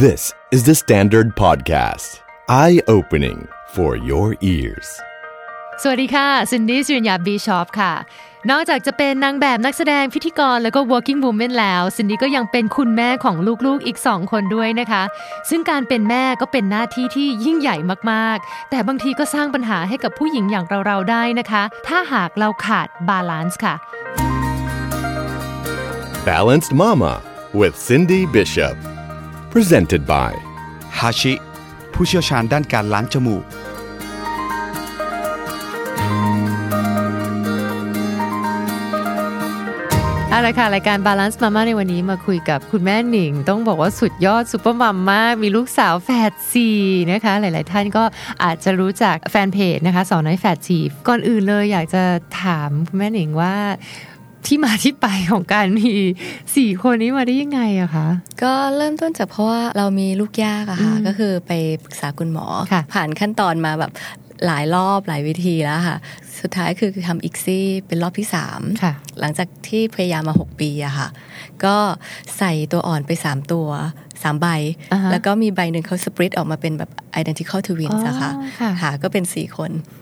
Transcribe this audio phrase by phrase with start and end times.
[0.00, 2.22] This is the Standard Podcast.
[2.48, 4.88] Eye opening for your ears.
[5.82, 7.92] สวัสดีค่ะซินดี้สิรินยาบิชอพค่ะ
[8.50, 13.36] นอกจากจะเป็นนางแบบนักแสดงพิธีกรแล้วก็ working woman แล้วซินดี้ก็ยังเป็นคุณแม่ของ
[13.66, 15.02] ลูกๆอีกสองคนด้วยนะคะ
[15.50, 17.76] ซึ่งการเป็นแม่ก็เป็นหน้าที่ที่ยิ่งใหญ่
[18.10, 23.74] มากๆ แต่บางทีก็สร้างปัญหาให้กับผู้หญิงอย่างเราๆได้นะคะ ถ้าหากเราขาด balance ค่ะ
[26.28, 27.14] Balanced Mama
[27.60, 28.76] with Cindy Bishop.
[29.56, 30.32] Presented by
[30.98, 31.32] ฮาชิ
[31.94, 33.44] ผู้เชี่ยวชาญด้านการล้างจมูก
[40.28, 46.80] เอาละค่ะรายการ Balance Mama ในวันนี้มาคุยกับคุณแม่หนิง ต้องบอกว่าสุดยอดซูเปอร์มัมมาก มีลูกสาวแฝดสี่
[47.12, 48.04] นะคะ หลาย ๆ ท่านก็
[48.44, 52.02] อาจจะรู้จักแฟนเพจนะคะสอนน้อยแฝดสี่ก่อนอื่นเลยอยากจะ
[52.42, 53.54] ถามคุณแม่หนิงว่า
[54.46, 55.90] ที่มาที่ไปของการมี
[56.56, 58.06] สี่คนนี้มาได้ยังไงอะคะ
[58.42, 61.52] ก็เริ่มต้นจากเพราะว่าเรามีลูกยากอะค่ะอืมก็คือไป
[61.84, 63.92] ปรึกษาคุณหมอค่ะผ่านขั้นตอนมาแบบ
[64.46, 65.96] หลายรอบหลายวิธีแล้วค่ะ
[66.40, 71.08] สุดท้ายคือทำอีกซี่เป็นรอบที่3ค่ะหลังจากที่พยายามมา6ปีอะค่ะ
[71.64, 71.76] ก็
[72.38, 73.68] ใส่ตัวอ่อนไป3ตัว
[74.06, 74.46] 3ใบ
[74.92, 76.90] อ่าฮะแล้วก็มีใบหนึ่งเขาสปริตออกมาเป็นแบบ
[77.20, 79.70] identical twins อะค่ะอ๋อค่ะค่ะก็เป็น4คน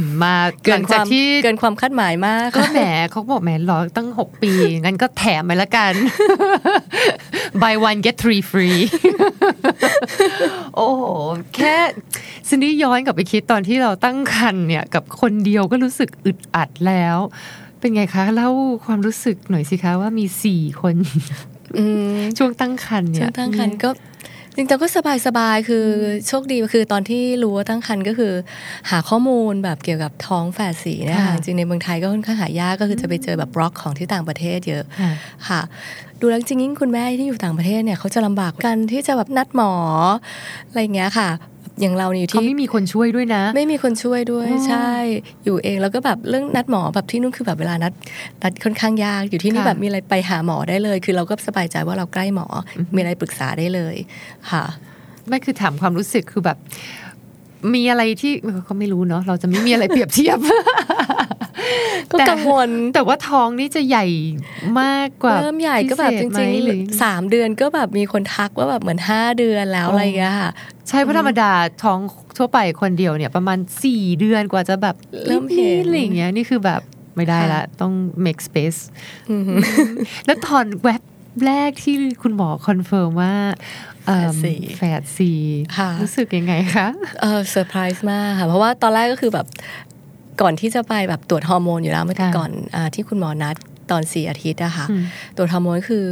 [0.00, 4.52] มมาเกิหลันงคจากวามที่เกินความคาดหมายมาก ก็แหมเขาบอกแหมรอตั้ง 6 ปี
[4.82, 5.92] งั้นก็แถมไปละกัน
[7.62, 8.80] buy one get three free
[10.76, 11.02] โอ้โห
[11.56, 11.76] แค่
[12.48, 17.16] ซินดี้ย้อนกลับไปคิดตอนที่เราตั้งครรภ์เนี่ย กับคนเดียวก็รู้สึกอึดอัดแล้ว
[17.80, 18.50] เป็นไงคะ เล่า
[18.84, 20.94] ความรู้สึกหน่อยสิคะว่ามีสี่คน
[21.78, 23.90] อืมช่วงตั้งครรภ์เนี่ช่ยวงตั้งครรภ์ก็
[24.56, 25.84] จริงๆก็สบายสบายๆคือ
[26.28, 28.32] โชคดีคือตอนที่รู้ว่าตั้งครรภ์ก็คือ
[28.90, 35.10] หาข้อมูลแบบเกี่ยวกับท้องแฝดสีเนยค่ะคะจริงๆในเมืองไทยก็ค่อนข้างหายากก็คือจะไปเจอแบบบล็อกของที่ต่างประเทศเยอะค่ะ
[35.48, 35.60] ค่ะ
[36.20, 39.72] ดูแล้วจริงๆยิ่งคุณแม่ที่อยู่ต่างประเทศเนี่ยเขาจะลำบากกันที่จะแบบนัดหมอ
[40.68, 41.28] อะไรอย่างเงี้ยค่ะ
[41.80, 44.90] อย่างเราเนี่ยอยู่เขาที่ไม่มีคนช่วยด้วยนะ ไม่มีคนช่วยด้วยอ๋อใช่
[45.44, 47.92] อยู่เองแล้วก็แบบเรื่องนัดหมอแบบที่นู่นคือแบบเวลานัด
[48.42, 52.46] นัดค่อนข้างยากอยู่ที่นี่ค่ะแบบมีอะไรไปหาหมอได้เลย คือเราก็สบายใจว่าเราใกล้หมอ
[52.76, 53.96] อมีอะไรปรึกษาได้เลย
[54.50, 54.64] ค่ะ
[55.28, 56.58] ไม่คือถามความรู้สึกคือแบบ
[57.74, 60.38] มีอะไรที่เออก็ไม่รู้เนาะเราจะไม่มีอะไรเปรียบเทียบ
[62.12, 64.06] ก็แต่กังวล แต่ว่าท้องนี่จะใหญ่
[64.82, 70.50] มากกว่าเริ่มใหญ่ก็แบบพิจเศษไหมริงหรือๆสามเดือนก็แบบมีคนทักว่าแบบเหมือนห้าเดือนแล้วอะไรอย่างเงี้ยค่ะ
[70.88, 71.50] ใช่เพราะธรรมดา
[71.82, 71.98] ท้อง
[72.36, 74.96] ทั่วไปคนเดียวเนี่ยประมาณสี่เดือนกว่าจะแบบ
[75.26, 76.80] เริ่มเห็นอะไรอย่างเงี้ยนี่คือแบบ
[77.16, 77.92] ไม่ได้ละ ต้อง
[78.24, 78.80] make space
[79.30, 79.58] อือหือ
[80.26, 81.02] แล้วตอนแว็บ
[81.46, 83.34] แรกที่คุณหมอ confirm ว่า
[84.06, 85.38] เอิ่มแฝดสี่แฝดสี่
[85.76, 86.88] ค่ะรู้สึกยังไงคะ
[87.20, 89.46] เออเซอร์ไพรส์มากค่ะ เพราะว่าตอนแรกก็คือแบบ
[90.42, 93.56] ก่อนที่จะไปแบบตรวจฮอร์โมนอยู่แล้วเมื่อค่ะก่อนอาที่คุณหมอนัด
[93.90, 95.02] ตอนสี่อาทิตย์อะค่ะอืม
[95.36, 96.06] ตรวจฮอร์โมนคือ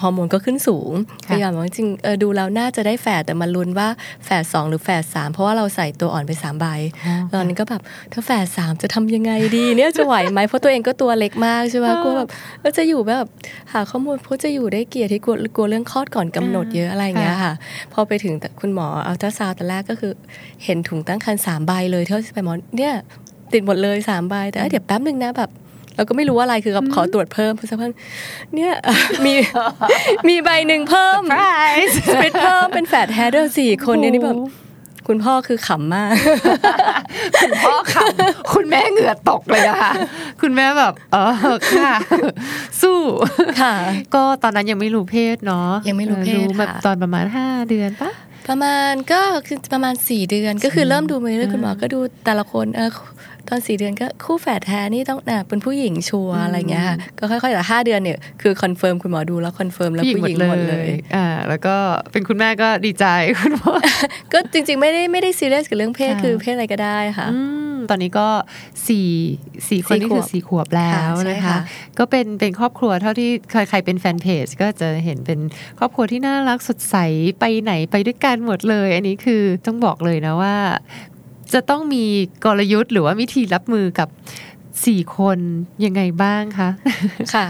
[0.00, 0.92] ฮอร์โมนก็ขึ้นสูง
[1.26, 3.88] พค่ะยายามว่าจริงๆเออดูแล้วน่าจะได้แฝดแต่มาลุ้นว่า
[4.24, 6.66] แฝดสองหรือแฝดสามเพราะว่าเราใส่ตัวอ่อนไปสามใบ
[7.06, 12.28] อ๋อตอนนี้ก็แบบถ้าแฝดสามจะทำยังไงดีเนี่ยจะไหวไหมเพราะตัวเองก็ตัวเล็กมากใช่ไหมกลัวแบบ
[12.60, 13.26] เออจะอยู่แบบ
[13.72, 17.52] หาข้อมูลเพราะจะอยู่ได้เกียรติที่กลัวกลัวเรื่องคลอดก่อนกำหนดเยอะอะไรอย่างเงี้ยค่ะ
[17.92, 20.12] พอไปถึงคุณหมออัลตราซาวด์ตอนแรกก็คือ
[20.64, 22.94] เห็นถุงตั้งครรภ์สามใบเลยเท่าที่ไปหมอเนี่ย
[23.52, 25.50] ติดหมดเลยสามใบแต่เอ้ยเดี๋ยวแป๊บนึงนะแบบ
[25.96, 27.90] เราก็ไม่รู้ว่าอะไรคือแบบขอตรวจเพิ่มเพื่อสักพัก
[28.54, 28.72] เนี่ย
[29.24, 29.34] มี
[30.28, 34.36] มีใบหนึ่งเพิ่ม Surprise สปิดเพิ่มเป็นแฝดแฮร์เดอร์สี่คนเนี่ยนี่แบบ
[35.08, 36.10] คุณพ่อคือขำมาก
[37.42, 39.92] คุณพ่อขำ คุณแม่เหงื่อตกเลยนะคะ
[40.42, 41.16] คุณแม่แบบ เอ
[41.52, 41.92] อค่ะ
[42.82, 42.98] สู้
[43.60, 43.74] ค่ะ
[44.14, 48.10] ก็ตอนนั้นยังไม่รู้เพศเนาะ ยังไม่รู้เพศออรู้แบบค่ะตอนประมาณห้าเดือนปะ
[48.48, 52.90] ประมาณก็คือประมาณสี่เดือน ก็คือเริ่มดูมาเรื่อยๆคุณหมอก็ดูแต่ละคนเออ
[53.48, 61.76] ตอนสี่เดือนก็คู่แฝดแท้นี่ต้องน่ะเป็นผู้หญิงชัวร์อะไรเงี้ยค่ะก็ค่อยๆแต่ห้าเดือนเนี่ยคือ confirm คุณหมอดูแล้ว confirm แล้วผู้หญิงหมดเลยอ่าแล้วก็
[62.12, 63.06] เป็นคุณแม่ก็ดีใจ
[63.40, 63.72] คุณพ่อ
[64.32, 67.40] ก็จริงๆไม่ได้ไม่ได้ซีเรียสกับเรื่องเพศค่ะคือเพศอะไรก็ได้ค่ะอื
[67.72, 68.28] มตอนนี้ก็
[68.88, 69.08] สี่
[69.68, 71.58] สี่คนสี่นี่ขวบคือสี่ขวบแล้วค่ะใช่นะคะค่ะ
[71.98, 75.40] ก็เป็นเป็นครอบครัวเท่าที่ใครใครเป็นแฟนเพจก็จะเห็นเป็น
[75.78, 76.96] ครอบครัวที่น่ารักสดใส
[77.40, 80.54] ไปไหนไปด้วยกันหมดเลย อันนี้คือต้องบอกเลยนะว่า
[81.52, 82.04] จะต้องมี
[82.44, 84.08] กลยุทธ์ หรือว่าวิธีรับมือกับ
[84.86, 85.38] สี่คน
[85.84, 86.68] ยังไงบ้างคะ
[87.34, 87.46] ค่ะ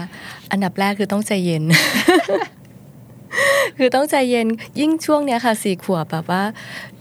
[0.51, 1.63] อันดับแรกคือต้องใจเย็น
[3.77, 4.47] คือต้องใจเย็น
[4.79, 6.43] ยิ่งช่วงเนี้ยค่ะสี่ขวบแบบว่า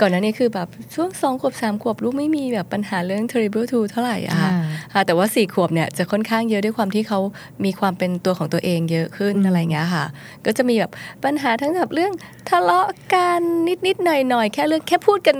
[0.00, 7.20] ก่อนหน้านี้คือแบบช่วงสองขวบสามขวบลูกไม่มีแบบปัญหาเรื่อง terrible two เท่าไหร่อะค่ะอ่าค่ะแต่ว่าสี่ขวบเนี่ยจะค่อนข้างเยอะด้วยความที่เขา
[7.64, 10.04] มีความเป็นตัวของตัวเองเยอะขึ้นอะไรเงี้ยค่ะ
[10.46, 10.90] ก็จะมีแบบ
[11.24, 12.12] ปัญหาทั้งแบบเรื่อง
[12.48, 13.40] ทะเลาะกัน
[13.86, 15.36] นิดๆหน่อยๆแค่เรื่องแค่พูดกัน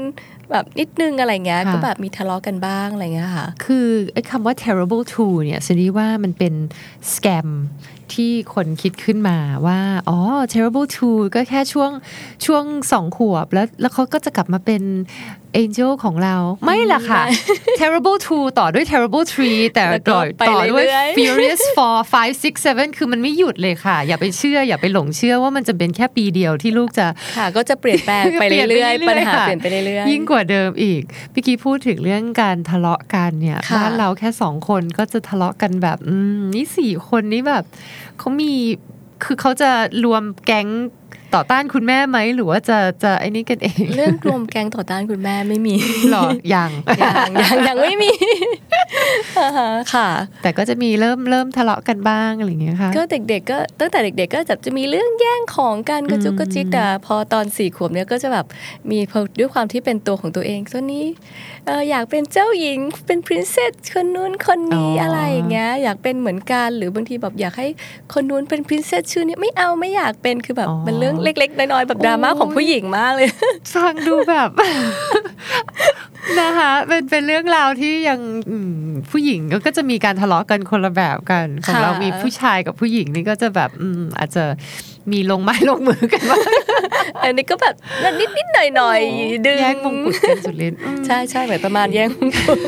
[0.50, 6.54] แบบนิดนึงอะไรเงี้ยค่ะก็แบบมีทะเลาะกันบ้างอะไรเงี้ยค่ะ คือไอ้คำว่า terrible two เนี่ยซินดี้ว่ามันเป็น
[7.14, 7.48] สแกม
[8.14, 10.18] ที่คนคิดขึ้นมาว่า อ๋อ
[10.52, 11.90] terrible two ก็แค่ช่วง
[12.46, 14.82] ช่วงสองขวบแล้วแล้วเขาก็จะกลับมาเป็น
[15.62, 17.22] angel ของเรา ไม่ล่ะค่ะ
[17.80, 27.06] terrible two ต่อด้วย terrible three แต่แล้วก็ต่อไปต่อด้วยเรื่อยๆ furious four five six seven คือมันไม่หยุดเลยค่ะ อย่าไปเชื่อ อย่าไปหลงเชื่อว่ามันจะเป็นแค่ปีเดียวที่ลูกจะ
[27.36, 31.02] ค่ะ ก็จะเปลี่ยนแปลงไปเปลี่ยนไปเรื่อยเรื่อยๆๆปัญหาค่ะเปลี่ยนไปเรื่อยๆยิ่งกว่าเดิมอีก
[31.32, 37.64] พี่กี้พูดถึงเรื่องการทะเลาะกันเนี่ยค่ะบ้านเราแค่สองคนก็จะทะเลาะกันแบบอืมนี่สี่คนนี้แบบ
[38.18, 38.52] เขามี
[39.24, 39.70] คือเขาจะ
[40.04, 40.68] รวมแก๊ง
[41.34, 45.74] ต่อต้านคุณแม่ไหมหรือว่าจะจะไอ้นี่กันเอง เรื่องรวมแก๊งต่อต้านคุณแม่ไม่มี
[46.10, 46.70] หรอยัง
[47.02, 48.12] ยังยังยังไม่มี
[49.38, 50.08] อ่าฮะค่ะ
[50.42, 58.46] แต่ก็จะมีเริ่มเริ่มทะเลาะกันบ้างอะไรอย่างเงี้ยค่ะก็เด็ก ๆ ก็ตั้งแต่เด็ก ๆ ก็จะจะมีเรื่องแย่งของกันกระจุกกระจิกแต่พอตอนสี่ขวบเนี้ยก็จะแบบ
[58.90, 61.06] มีพอด้วยความที่เป็นตัวของตัวเองตัวนี้
[61.66, 67.68] เอออยากเป็นเจ้าหญิงเป็นพรินเซสคนนู้นคนนี้อ๋อออะไรอย่างเงี้ยอยากเป็นเหมือนกันหรือบางทีแบบอยากให้
[68.12, 73.28] คนนู้นเป็นพรินเซสชื่อนี้ไม่เอาไม่อยากเป็นคือแบบเป็นเรื่องเล็ก ๆ น้อยๆแบบดราม่าของผู้หญิงมากเลย
[73.74, 74.48] ฟังดูแบบ
[76.40, 78.72] นะคะเป็นเป็นเรื่องราวที่ยังอืม
[79.10, 84.44] ผู้หญิงก็ก็จะมีการทะเลาะกันคนละแบบกันของค่ะเรามีผู้ชายกับผู้หญิงนี่ก็จะแบบอืมอาจจะ
[85.12, 86.42] มีลงไม้ลงมือกันบ้าง
[87.22, 87.74] อันนี้ก็แบบ
[88.20, 92.58] นิดๆหน่อยๆดึงแย่งมงกุฎกันสุดฤทธิ์อืมใช่ใช่เหมือนประมาณแย่งมงกุฎ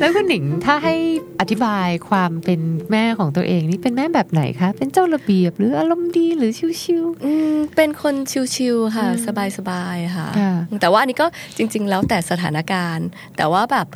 [0.00, 0.94] แล้วคุณหนิงถ้าให้
[1.40, 2.60] อธิบายความเป็น
[2.92, 8.14] แม่ของตัวเองนี่เป็นแม่แบบไหนคะ เป็นเจ้าระเบียบหรืออารมณ์ดีหรือชิวอืมเป็นคน
[8.54, 9.24] ชิวๆค่ะอืม
[9.56, 11.26] สบายๆค่ะค่ะ แต่ว่าอันนี้ก็
[11.56, 13.06] จริง ๆ แล้วแต่สถานการณ์
[13.36, 13.86] แต่ว่าแบบ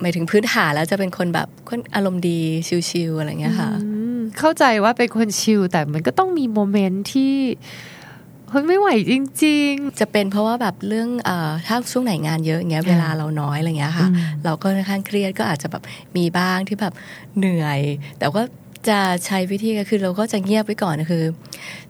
[0.00, 2.40] หมายถึงพื้นฐานแล้วจะเป็นคนแบบคนอารมณ์ดี
[2.90, 7.34] ชิวๆอะไรอย่างเงี้ยค่ะๆอืมเข้าใจว่าเป็นคนชิลแต่มันก็ต้องมีโมเมนต์ที่
[8.50, 9.12] เฮ้ยไม่ไหวจ
[9.44, 15.82] ริงจะเป็นเพราะว่าแบบเรื่องเอ่อถ้าช่วงไหนงานเยอะอย่างเงี้ยค่ะเวลาเราน้อยอะไรเงี้ยค่ะอืมเราก็ค่อนข้างเครียดก็อาจจะแบบ
[16.16, 16.92] มีบ้างที่แบบ
[17.38, 17.80] เหนื่อย
[18.18, 18.42] แต่ว่า
[18.88, 21.24] จะใช้วิธีก็คือเราก็จะเงียบไว้ก่อนคือ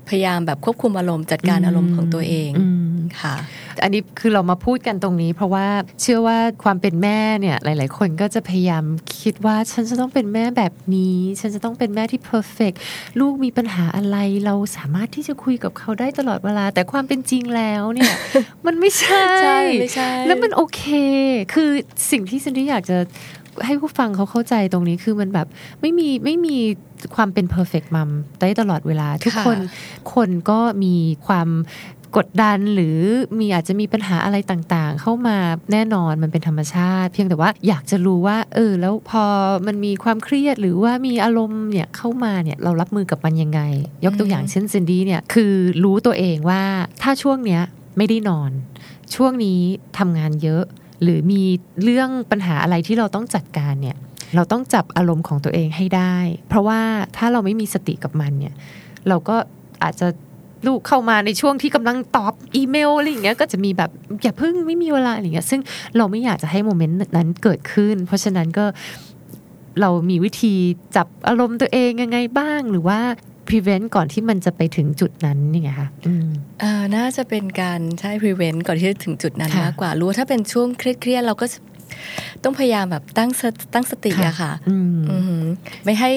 [0.08, 3.34] พยายามแบบควบคุมอารมณ์จัดการอารมณ์ของตัวเองอืมค่ะ
[3.82, 5.66] อันนี้คือเรามาพูดกันตรงนี้ เพราะว่า
[6.02, 8.84] เชื่อว่าความเป็นแม่เนี่ยหลาย ๆ คนก็จะพยายาม
[9.20, 12.72] คิดว่าฉันจะต้องเป็นแม่แบบนี้ ฉันจะต้องเป็นแม่ที่ perfect
[13.20, 18.14] ลูกมีปัญหาอะไรเราสามารถที่จะคุยกับเขาได้ตลอดเวลา แต่ความเป็นจริงแล้วเนี่ย
[18.66, 20.82] มันไม่ใช่ใช่ไม่ใช่แล้วมันโอเค
[21.54, 21.70] คือ
[22.10, 22.98] สิ่งที่ซินดี้อยากจะ
[23.66, 25.46] ให้ผู้ฟังเขาเข้าใจตรงนี้คือมันแบบ
[25.80, 26.56] ไม่มีไม่มี
[27.14, 28.10] ความเป็น perfect mom
[28.40, 29.58] ได้ตลอดเวลา ทุกค่ะคน
[30.14, 30.94] คนก็มี
[31.26, 31.48] ความ
[32.16, 32.98] กดดันหรือ
[33.38, 35.36] มีอาจจะมีปัญหาอะไรต่างๆ เข้ามา
[35.72, 39.24] แน่นอนมันเป็นธรรมชาติ เพียงแต่ว่าอยากจะรู้ว่า เออ แล้วพอ
[39.66, 43.60] มันมีความเครียดหรือว่ามีอารมณ์เนี่ยเข้ามาเนี่ยเรารับมือกับมันยังไง
[44.04, 45.52] ยกตัวอย่างเช่นซินดี้เนี่ยคือ
[45.84, 46.62] รู้ตัวเองว่า
[47.02, 47.62] ถ้าช่วงเนี้ย
[47.96, 48.50] ไม่ได้นอน
[49.14, 49.60] ช่วงนี้
[49.98, 50.64] ทำงานเยอะ
[51.02, 51.42] หรือมี
[51.82, 53.96] เรื่องปัญหาอะไรที่เราต้องจัดการเนี่ย
[54.34, 56.16] เราต้องจับอารมณ์ของตัวเองให้ได้
[56.48, 56.80] เพราะว่า
[57.16, 58.54] ถ้าเราไม่มีสติกับมันเนี่ย
[59.08, 59.36] เราก็
[59.82, 60.06] อาจจะ
[60.66, 63.90] ลูกเข้ามาในช่วงที่กำลังตอบอีเมลอะไรอย่างเงี้ยก็จะมีแบบ
[64.22, 65.60] อย่าพิ่งไม่มีเวลาอะไรอย่างเงี้ยซึ่ง
[65.96, 68.64] เราไม่อยากจะให้โมเมนต์นั้นเกิดขึ้น เพราะฉะนั้นก็
[69.80, 70.54] เรามีวิธี
[70.96, 73.00] จับอารมณ์ตัวเองยังไงบ้าง หรือว่า
[73.48, 76.26] prevent ก่อนที่มันจะไปถึงจุดนั้นยังไงคะอืม
[76.60, 81.58] เอ่อน่าจะเป็นการใช้ prevent ก่อนที่จะถึงจุดนั้นค่ะมากกว่ารู้ว่าถ้าเป็นช่วงเครียดๆเราก็จะ
[82.42, 85.44] ต้องพยายามแบบตั้งสติตั้งสติอะค่ะอืมอือหือ
[85.84, 86.10] ไม่ให้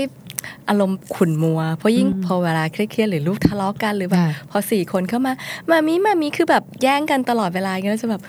[0.69, 5.33] อารมณ์ขุ่นมัว เพราะยิ่งอืมพอเวลาเครียดๆหรือลูกทะเลาะกันหรือแบบค่ะพอสี่คนเข้ามา
[5.69, 8.23] มามีมามีคือแบบแย่งกันตลอดเวลาอย่างเงี้ยเราจะแบบ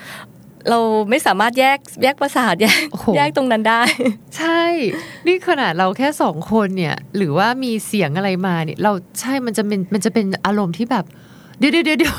[0.69, 0.79] เรา
[1.09, 3.81] ไม่สามารถแยกแยกประสาทแยกโอ้โหแยกตรงนั้นได้
[4.37, 4.61] ใช่
[5.27, 11.05] นี่ขนาดเราแค่สองคนเนี่ย หรือว่ามีเสียงอะไรมาเนี่ย เราใช่มันจะเป็นมันจะเป็นอารมณ์ที่แบบ
[11.59, 12.17] เดี๋ยวเดี๋ยวเดี๋ยวเดี๋ยว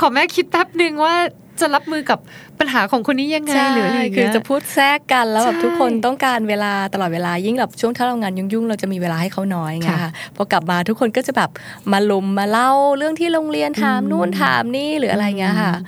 [0.00, 1.14] ขอแม่คิดแป๊บหนึ่งว่า
[1.60, 2.18] จะรับมือกับ
[2.58, 11.50] ปัญหาของคนนี้ยังไงใช่หรืออะไรอย่างคือเงี้ยจะพูดแทรกกันแล้วแบบใช่ทุกคนต้องการเวลาตลอดเวลายิ่งแบบช่วงถ้าเรางานยุ่งๆ เราจะมีเวลาให้เขาน้อยไงค่ะค่ะพอกลับมาทุกคนก็จะแบบ
[11.92, 15.84] มาลุมมาเล่าเรื่องที่โรงเรียนถามอืมนู่นถามนี่หรืออะไรเงี้ยค่ะอื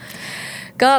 [0.77, 0.91] มก็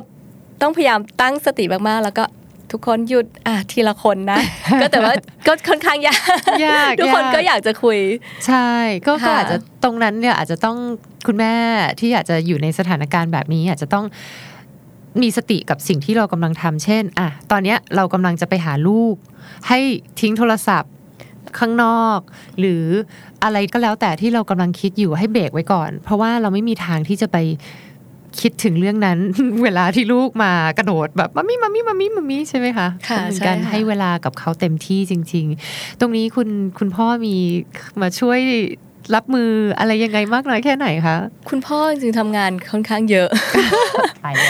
[0.62, 2.24] ต้องพยายามตั้งสติมากๆ แล้วก็
[2.72, 4.40] ทุกคนหยุดอะทีละคนนะ
[4.82, 5.14] ก็แต่ว่า
[5.48, 6.22] ก็ค่อนข้างยาก
[6.68, 8.00] ยากทุกคนยากก็อยากจะคุย
[8.48, 8.70] ใช่
[9.08, 10.78] ก็ก็ค่ะอาจจะตรงนั้นเนี่ยอาจจะต้อง
[11.28, 11.54] คุณแม่
[12.00, 14.06] ที่อาจจะอยู่ในสถานการณ์แบบนี้อาจจะต้อง
[15.22, 19.16] มีสติกับสิ่งที่เรากำลังทำเช่น อะ ตอนเนี้ยเรากำลังจะไปหาลูก
[19.68, 19.80] ให้
[20.20, 20.92] ทิ้งโทรศัพท์
[21.60, 22.20] ข้างนอก
[22.60, 22.84] หรือ
[23.44, 27.38] อะไรก็แล้วแต่ที่เรากำลังคิดอยู่ให้เบรกไว้ก่อน เพราะว่าเราไม่มีทางที่จะไป
[28.40, 29.20] คิดถึงเรื่องนั้น
[29.64, 37.36] เวลาที่ลูกมากระโดดแบบมัมมี่มัมมี่มัมมี่มัมมี่ใช่ไหมคะค่ะเป็นใช่การค่ะให้เวลากับเขาเต็มที่จริง ๆ ตรงนี้คุณคุณพ่อมี
[38.02, 38.40] มาช่วย
[39.16, 41.18] รับมืออะไรยังไงมากน้อยแค่ไหนคะ
[41.50, 43.30] คุณพ่อจริงๆทำงานค่อนข้างเยอะ
[44.22, 44.48] ไปแล้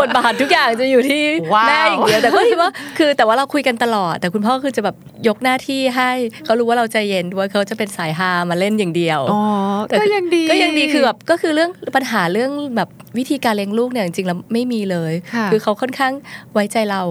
[0.00, 1.22] บทบาททุกอย่างจะอยู่ที่
[1.54, 4.96] ว้าวแม่อย่างเดียวแต่ก็คิดว่าคือแต่ว่าเราคุยกันตลอด แต่คุณพ่อคือจะแบบ
[5.28, 6.10] ยกหน้าที่ให้
[6.44, 9.42] เขารู้ว่าเราใจเย็นด้วยเขาจะเป็นสายฮามาเล่นอย่างเดียวอ๋อ
[9.86, 16.12] แต่ก็ยังดีก็ยังดีคือแบบก็คือเรื่องปัญหาเรื่องแบบวิธีการเลี้ยงลูกเนี่ยจริงๆแล้วไม่มีเลยค่ะอเขาค่อนข้าง
[16.52, 17.02] ไว้ใจเรา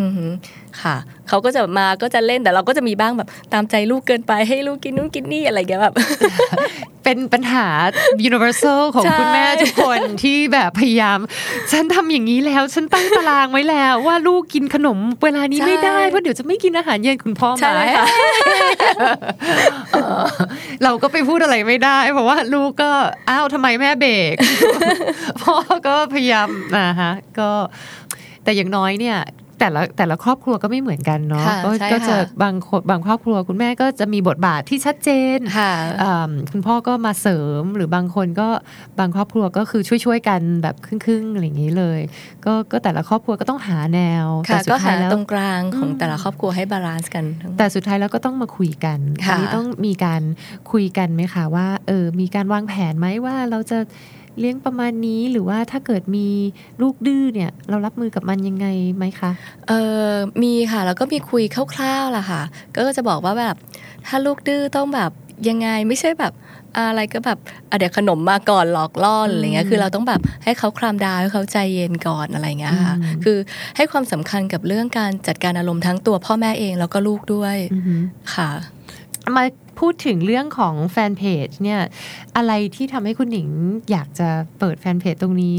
[0.00, 0.30] อือหือ
[0.82, 0.96] ค่ะ
[1.28, 5.94] เขาก็จะมาก็จะเล่นแต่เราก็จะมีบ้างแบบตามใจลูกเกินไปให้ลูกกินนู่นกินนี่อะไรอย่างเงี้ยแบบ
[7.04, 7.66] เป็นปัญหา
[8.28, 11.18] universal ของใช่คุณแม่ทุกคนที่แบบพยายาม
[11.72, 18.06] ฉันทำอย่างนี้แล้ว ฉันตั้งตารางไว้แล้ว ว่าลูกกินขนมเวลานี้ไม่ได้เพราะเดี๋ยวจะไม่กินอาหารเย็นคุณพ่อใช่มาค่ะ
[19.92, 20.26] เออ
[20.84, 22.90] เราก็ไปพูดอะไรไม่ได้ เพราะว่าลูกก็
[23.30, 24.34] อ้าวทำไมแม่เบรก
[25.42, 25.54] พ่อ
[25.86, 27.50] ก็พยายามนะฮะก็
[28.44, 29.18] แต่อย่างน้อยเนี่ย
[29.60, 35.72] แต่ละแต่ละครอบครัวก็ไม่เหมือนกันเนาะค่ะก็ใช่ก็จะค่ะบางคนบางครอบครัว คุณแม่ก็จะมีบทบาทที่ชัดเจนค่ะ
[36.02, 38.48] อ่าคุณพ่อก็มาเสริมหรือบางคนก็
[38.98, 42.00] บางครอบครัวก็คือช่วยๆกันแบบครึ่งๆอะไรอย่างนี้เลย
[42.44, 50.22] ก็ก็แต่ละครอบครัวก็ต้องหาแนวค่ะแต่สุก็ดท้าหายแล้วตรงกลางของอืมแต่ละครอบครัวให้ balance กันทั้งแต่สุดท้ายแล้วก็ต้องมาคุยกันค่ะอันนี้ต้องมีการ
[50.72, 53.78] คุยกันไหมคะว่าเออมีการวางแผนไหมว่าเราจะ
[54.38, 56.28] เลี้ยงประมาณนี้หรือว่าถ้าเกิดมี
[56.82, 58.66] ลูกดื้อเนี่ย เรารับมือกับมันยังไง
[58.96, 59.30] ไหมคะ
[59.68, 59.72] เอ
[60.08, 60.10] อ
[60.42, 61.42] มีค่ะ แล้วก็มีคุย
[61.74, 62.42] คร่าวๆล่ะค่ะ
[62.74, 63.56] ก็จะบอกว่าแบบ
[64.06, 65.10] ถ้าลูกดื้อต้องแบบ
[65.48, 66.32] ยังไงไม่ใช่แบบ
[66.76, 67.38] อะไรก็แบบ
[67.70, 73.38] อะเดี๋ยวขนมมาก่อนหลอกล่ออะไรเงี้ยคือเราต้องแบบให้เขา calm down ให้เขาใจเย็นก่อนอะไรเงี้ยค่ะอืมคือ
[73.76, 78.00] ให้ความสำคัญกับเรื่องการจัดการอารมณ์ทั้งตัวพ่อแม่เองแล้วก็ลูกด้วยอือหือ
[78.34, 78.48] ค่ะ
[79.36, 79.44] มา
[79.80, 81.80] พูดถึงเรื่องของแฟนเพจเนี่ย
[82.36, 83.48] อะไรที่ทำให้คุณหนิง
[83.90, 84.28] อยากจะ
[84.58, 85.58] เปิดแฟนเพจตรงนี้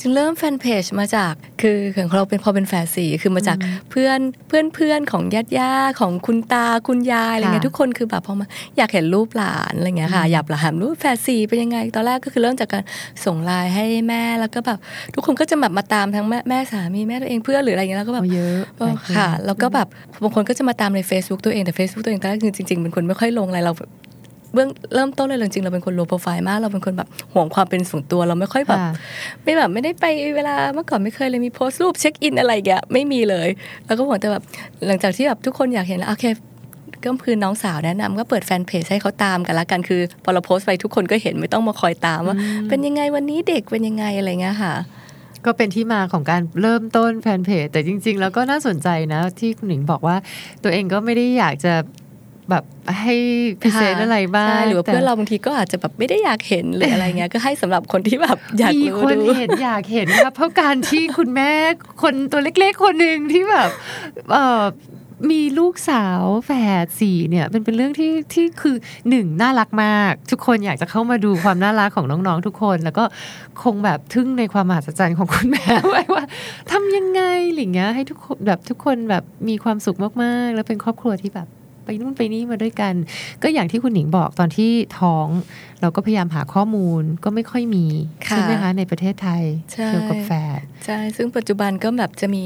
[0.00, 3.56] จึงเริ่มแฟนเพจมาจากคือของเราเป็นพอเป็นแฝดสี่คือมาจาก
[3.90, 12.84] เพื่อนเพื่อนเพื่อนของญาติญาติของคุณตาคุณยายอะไรเงี้ยค่ะทุกคนคือแบบพอมาอยากเห็นรูปหลานอะไรเงี้ยค่ะอยากหลานรูปแฝดสี่เป็นยังไง ตอนแรกก็คือเริ่มจากการ
[13.24, 14.78] ส่งไลน์ให้แม่แล้วก็แบบ
[15.14, 19.88] ทุกคนก็จะแบบมาตามทั้งแม่แม่สามีแม่ตัวเองเพื่อนหรืออะไรเงี้ยแล้วก็แบบเอาเยอะเออค่ะแล้วก็แบบ
[20.22, 23.74] บางคนก็จะมาตามใน Facebook ตัวเองแต่ Facebook ตัวเองตอนแรกคือจริงๆเป็นคนไม่ค่อยลงอะไรเรา
[24.54, 28.90] เบื้องเริ่มต้นเลยจริงๆเราเป็นคนโลโปรไฟล์มาก เราเป็นคนแบบห่วงความเป็นส่วนตัวเราไม่ค่อยแบบค่ะ
[29.42, 30.04] ไม่แบบไม่ได้ไป
[30.36, 33.48] เวลาเมื่อก่อนไม่เคยเลยมีโพสต์รูปเช็คอินอะไรอย่างเงี้ยไม่มีเลย
[33.86, 34.44] แล้วก็หวังแต่แบบ
[34.86, 36.24] หลังจากที่แบบทุกคนอยากเห็นแล้วโอเค
[37.04, 42.36] ก็คือน้องสาวแนะนำก็เปิดแฟนเพจให้เขาตามกันละกันคือพอเราโพสต์ไปทุกคนก็เห็นไม่ต้องมาคอยตามว่า
[42.68, 44.74] เป็นยังไงวันนี้เด็กเป็นยังไงอะไรเงี้ยค่ะ
[45.46, 50.16] ก็เป็นที่มาของการเริ่มต้นแฟนเพจแต่จริง ๆ แล้วก็น่าสนใจนะที่คุณหนิงบอกว่า
[50.62, 51.72] ตัวเองก็ไม่ได้อยากจะ
[52.52, 52.64] แบบ
[53.00, 53.14] ให้
[53.62, 61.52] พิเศษอะไรบ้างใช่หรือว่าแต่เพื่อนเราบางทีก็อาจจะแบบไม่ได้อยากเห็นหรืออะไรเงี้ยก็ให้สำหรับคนที่แบบอยากมีรู้คนดูเห็นอยากเห็นครับเพราะการที่คุณแม่
[62.02, 63.68] คนตัวเล็กๆคนหนึ่งที่แบบ
[64.32, 64.62] เออ
[65.30, 66.50] มีลูกสาวแฝ
[66.84, 68.76] ดสี่เนี่ยเป็นเป็นเรื่องที่ที่คือ
[69.10, 73.04] หนึ่งน่ารักมาก ทุกคนอยากจะเข้ามาดูความน่ารักของน้องๆทุกคน แล้วก็
[73.62, 76.24] คงแบบทึ่งในความมหัศจรรย์ของคุณแม่ไว้ว่า
[76.70, 81.48] ทำยังไงอะไรอย่างเงี้ยให้ทุกคนแบบทุกคนแบบมีความสุขมากๆ แล้วเป็นครอบครัวที่แบบ
[81.84, 82.94] ไปนู่นไปนี่มาด้วยกัน
[83.42, 85.26] ก็อย่างที่คุณหนิงบอกตอนที่ท้อง
[85.80, 87.86] เราก็พยายามหาข้อมูลก็ไม่ค่อยมี
[88.28, 92.42] ค่ะใช่ไหมคะในประเทศไทยใช่เกี่ยวกับแฝดใช่ซึ่งปัจจุบันก็แบบจะมี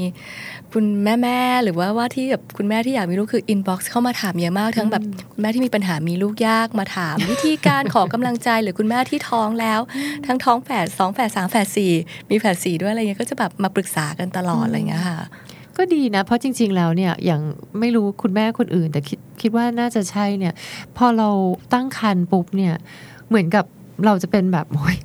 [0.73, 9.79] คุณแม่แม่ๆหรือว่าว่าที่แบบคุณแม่ที่อยากมีลูกคือ inbox เข้ามาถามเยอะมากทั้งแบบคุณแม่ที่มีปัญหามีลูกยากมาถาม วิธีการขอกำลังใจหรือคุณแม่ที่ท้องแล้ว
[10.25, 11.93] ทั้งท้องแฝดสองแฝดสามแฝดสี่
[12.29, 15.19] มีแฝดสี่ด้วยอะไรเงี้ยก็จะแบบมาปรึกษากันตลอดอะไรเงี้ยค่ะ
[15.77, 17.41] ก็ดีนะ เพราะจริง ๆ แล้วเนี่ยอย่าง
[17.79, 20.53] ไม่รู้คุณแม่คนอื่น แต่คิดคิดว่าน่าจะใช่เนี่ย
[20.97, 21.29] พอเรา
[21.73, 22.73] ตั้งครรภ์ปุ๊บเนี่ย
[23.29, 23.65] เหมือนกับ
[24.05, 24.97] เราจะเป็นแบบโอ้ย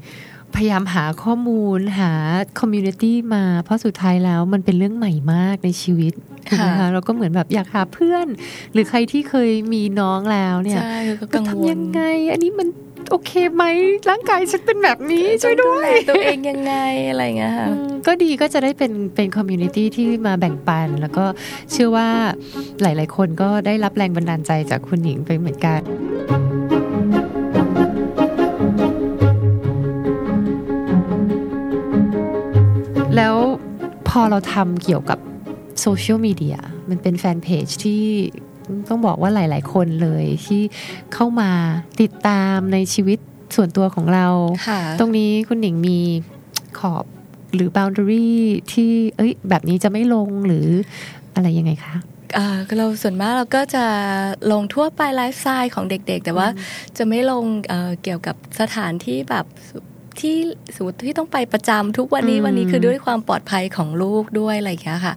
[0.54, 2.12] พยายามหาข้อมูลหา
[2.58, 6.12] community มา เพราะสุดท้ายแล้วมันเป็นเรื่องใหม่มากในชีวิต
[6.48, 8.26] ถูกไหมคะค่ะเราก็เหมือนแบบอยากหาเพื่อน
[8.72, 12.00] หรือใครที่เคยมีน้องแล้วเนี่ยใช่คือก็มักันงวลทำยังไง
[12.32, 12.68] อันนี้มัน
[13.10, 13.64] โอเคไหม
[14.10, 16.74] ร่างกายฉันเป็นแบบนี้ช่วยด้วยต้องแลตัวเองยังไง
[17.08, 21.24] อะไรเงี้ยค่ะอืมก็ดีก็จะได้เป็นเป็นคอมมูนิตี้ที่มาแบ่งปัน แล้วก็
[21.72, 22.08] เชื่อว่า
[22.82, 25.80] หลาย ๆ คนก็ได้รับแรงบันดาลใจจากคุณหญิงไปเหมือนกัน
[33.16, 33.36] แล้ว
[34.08, 35.18] พอเราทำเกี่ยวกับ
[35.80, 36.56] โซเชียลมีเดีย
[36.90, 38.02] มันเป็นแฟนเพจที่
[38.88, 40.62] ต้องบอกว่าหลาย ๆ คนเลยที่
[41.14, 41.50] เข้ามา
[42.00, 43.18] ติดตามในชีวิต
[43.56, 44.26] ส่วนตัวของเรา
[44.68, 45.98] ค่ะตรงนี้คุณหนิงมี
[46.78, 47.04] ขอบ
[47.54, 48.30] หรือ boundary
[48.72, 50.66] ที่เอ้ยแบบนี้จะไม่ลงหรือ
[51.34, 51.96] อะไรยังไงคะ
[52.38, 53.84] อ่าเราส่วนมากเราก็จะ
[54.52, 56.48] ลงทั่วไปไลฟ์สไตล์ของเด็กๆ แต่ว่า
[56.96, 59.46] จะไม่ลงเอ่อเกี่ยวกับสถานที่แบบ
[60.20, 60.36] ที่
[60.74, 65.14] สมมติที่ต้องไปประจำทุกวันนี้อืมวันนี้คือด้วยความปลอดภัยของลูกด้วยอะไรอย่างเงี้ยค่ะ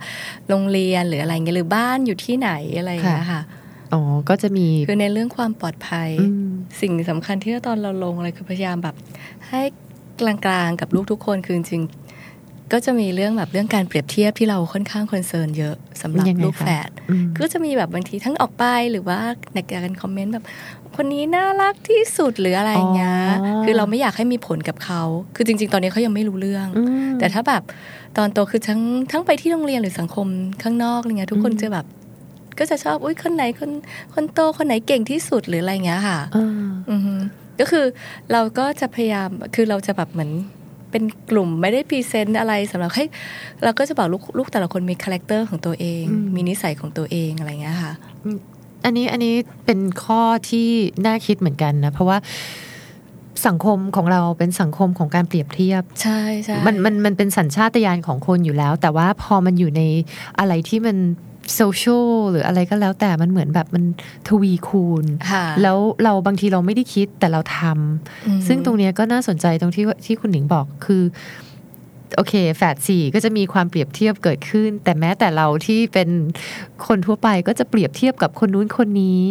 [0.49, 3.41] โรงเรียนหรืออะไรเงี้ยหรือบ้านอยู่ที่ไหนอะไรอย่างเงี้ยค่ะ
[3.93, 6.49] อ๋อ ก็จะมี คือในเรื่องความปลอดภัยอืม
[6.81, 8.95] สิ่งสำคัญที่ตอนเราลงอะไรคือพยายามแบบ
[9.49, 9.61] ให้
[10.21, 12.04] กลางๆกับลูกทุกคนคือจริงๆ
[12.71, 19.19] ก็จะมีเรื่องแบบเรื่องการเปรียบเทียบที่เราค่อนข้างคอนเซิร์นเยอะสำหรับยังไงลูกคะแฝดอืมก็จะมีแบบบางทีทั้งออกไปหรือว่า
[19.53, 20.45] ในการคอมเมนต์แบบ
[20.95, 25.01] คนนี้น่ารักที่สุดหรืออะไรอย่างเงี้ยอ๋อคือเราไม่อยากให้มีผลกับเขา
[25.35, 27.63] คือจริง ๆ ตอนนี้เขายังไม่รู้เรื่องอืมแต่ถ้าแบบ
[28.17, 28.81] ตอนโตคือทั้ง
[29.11, 30.27] ทั้งไปที่โรงเรียนหรือสังคม
[30.63, 31.85] ข้างนอกอะไรเงี้ยทุกคนอืมจะแบบ
[32.59, 33.71] ก็จะชอบอุ้ยคนไหนคน
[34.13, 36.47] คนโตคนไหนเก่งที่สุดหรืออะไรเงี้ยค่ะอ่า
[36.91, 37.13] อือฮึ
[37.59, 37.85] ก็คือ
[38.31, 40.31] เราก็จะพยายามคือเราจะแบบเหมือน
[40.95, 43.03] เป็นกลุ่มไม่ได้ present อะไรสำหรับให้
[43.63, 46.03] เราก็จะบอกลูกลูกแต่ละคนมี character ของตัวเอง
[46.35, 47.93] มีนิสัยของตัวเองอะไรเงี้ยค่ะ
[48.85, 49.33] อันนี้อันนี้
[49.65, 50.69] เป็นข้อที่
[51.05, 52.17] น่าคิดเหมือนกันนะ เพราะว่า
[53.47, 59.81] สังคมของเราเป็นสังคมของการเปรียบเทียบ ใช่ใช่มันมันมันเป็นสัญชาตญาณของคนอยู่แล้ว แต่ว่าพอมันอยู่ใน
[60.39, 60.97] อะไรที่มัน
[61.55, 63.83] โซเชียลหรืออะไรก็แล้วแต่มันเหมือนแบบมัน
[64.27, 71.03] ทวีคูณค่ะแล้วเราบางทีเราไม่ได้คิดแต่เราทำอืมซึ่งตรงเนี้ยก็น่าสนใจตรงที่ว่าที่คุณหนิงบอกคือ
[72.15, 76.09] โอเคแฝดสี่ก็จะมีความเปรียบเทียบเกิดขึ้น แต่แม้แต่เราที่เป็น
[76.87, 79.21] คนทั่วไปก็จะเปรียบเทียบกับคนนู้นคนนี้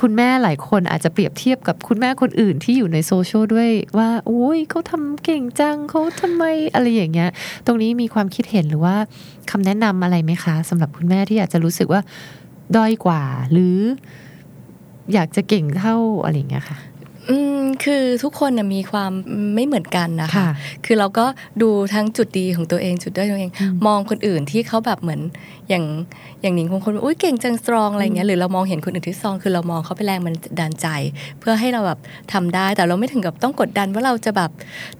[0.00, 7.30] คุณแม่หลายคนอาจจะเปรียบเทียบกับคุณแม่คนอื่นที่อยู่ในโซเชียลด้วยว่าโอ้ยเขาทำเก่งจังเขาทำไมอะไรอย่างเงี้ย
[7.66, 8.96] ตรงนี้มีความคิดเห็นหรือว่า
[9.50, 12.00] คำแนะนำอะไรไหมคะสำหรับคุณแม่ที่อาจจะรู้สึกว่า
[12.76, 13.78] ด้อยกว่า หรือ
[15.12, 16.78] อยากจะเก่งเท่าอะไรอย่างเงี้ยค่ะ
[17.30, 19.12] อืมคือทุกคนนะมีความ
[19.54, 20.48] ไม่เหมือนกันนะคะค่ะ
[20.84, 21.26] คือเราก็
[21.62, 25.20] ดูทั้งจุดดีของตัวเองจุดด้อยของตัวเองอืมมองคนอื่นที่เขาแบบเหมือน
[25.70, 25.84] อย่าง
[26.42, 30.86] อย่างหนิงบางคนอุ้ยเก่งจังสตรองอะไรเงี้ยหรือเรามองเห็นคนอื่นที่สตรอง คือเรามองเขาเป็นแรงมันดานใจ
[31.40, 31.98] เพื่อให้เราแบบ
[32.32, 34.50] ทำได้ แต่เราไม่ถึงกับต้องกดดันว่าเราจะแบบ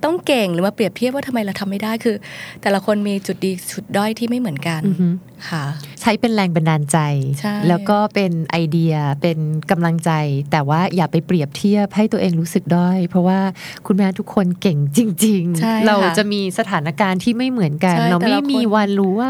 [0.04, 2.16] ต้องเก่งหรือมาเปรียบเทียบว่าทำไมเราทำไม่ได้คือ
[2.62, 5.08] แต่ละคนมีจุดดีจุดด้อยที่ไม่เหมือนกันอือฮึ
[5.50, 5.64] ค่ะ
[6.00, 6.98] ใช้เป็นแรงบันดาลใจ
[7.40, 9.38] ใช่แล้วก็เป็นไอเดียเป็น
[9.70, 10.10] กำลังใจ
[10.52, 13.40] แต่ว่าอย่าไปเปรียบเทียบให้ตัวเองรู้สึกด้อย เพราะว่า
[13.86, 19.28] คุณแม่ทุกคนเก่งจริงใช่ๆเราค่ะจะมีสถานการณ์ที่ไม่เหมือนกันใช่เราแต่ไม่ละคนมีวันรู้ว่า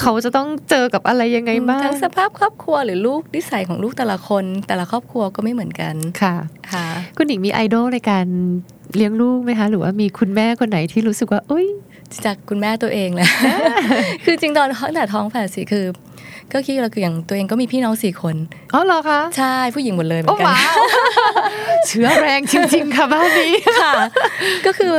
[0.00, 6.34] เขาจะต้องเจอกับอะไรยังไงบ้างทั้งสภาพครอบครัวหรือลูกนิสัยของลูกแต่ละคน แต่ละครอบครัวก็ไม่เหมือนกันค่ะ
[6.72, 6.86] ค่ะ
[7.16, 8.26] คุณหญิงมีไอดอลในการ
[8.96, 11.66] เลี้ยงลูกไหมคะ หรือว่ามีคุณแม่คนไหนที่รู้สึกว่าเอ้ย
[12.24, 13.28] จากคุณแม่ตัวเองแหละ
[14.24, 15.86] คือจริงตอนตั้งแต่ท้องแฝดสี่คือ
[16.52, 18.36] ก็คิดเราคืออย่างตัวเองก็มีพี่น้องสี่คน
[18.74, 20.74] อ๋อเหรอคะใช่ผู้หญิงหมดเลยเหมืโอ้อนกันว้าว
[21.88, 23.92] เชื้อแรงจริง ๆ ค่ะบ้านนี้ค่ะ
[24.66, 24.92] ก็คือ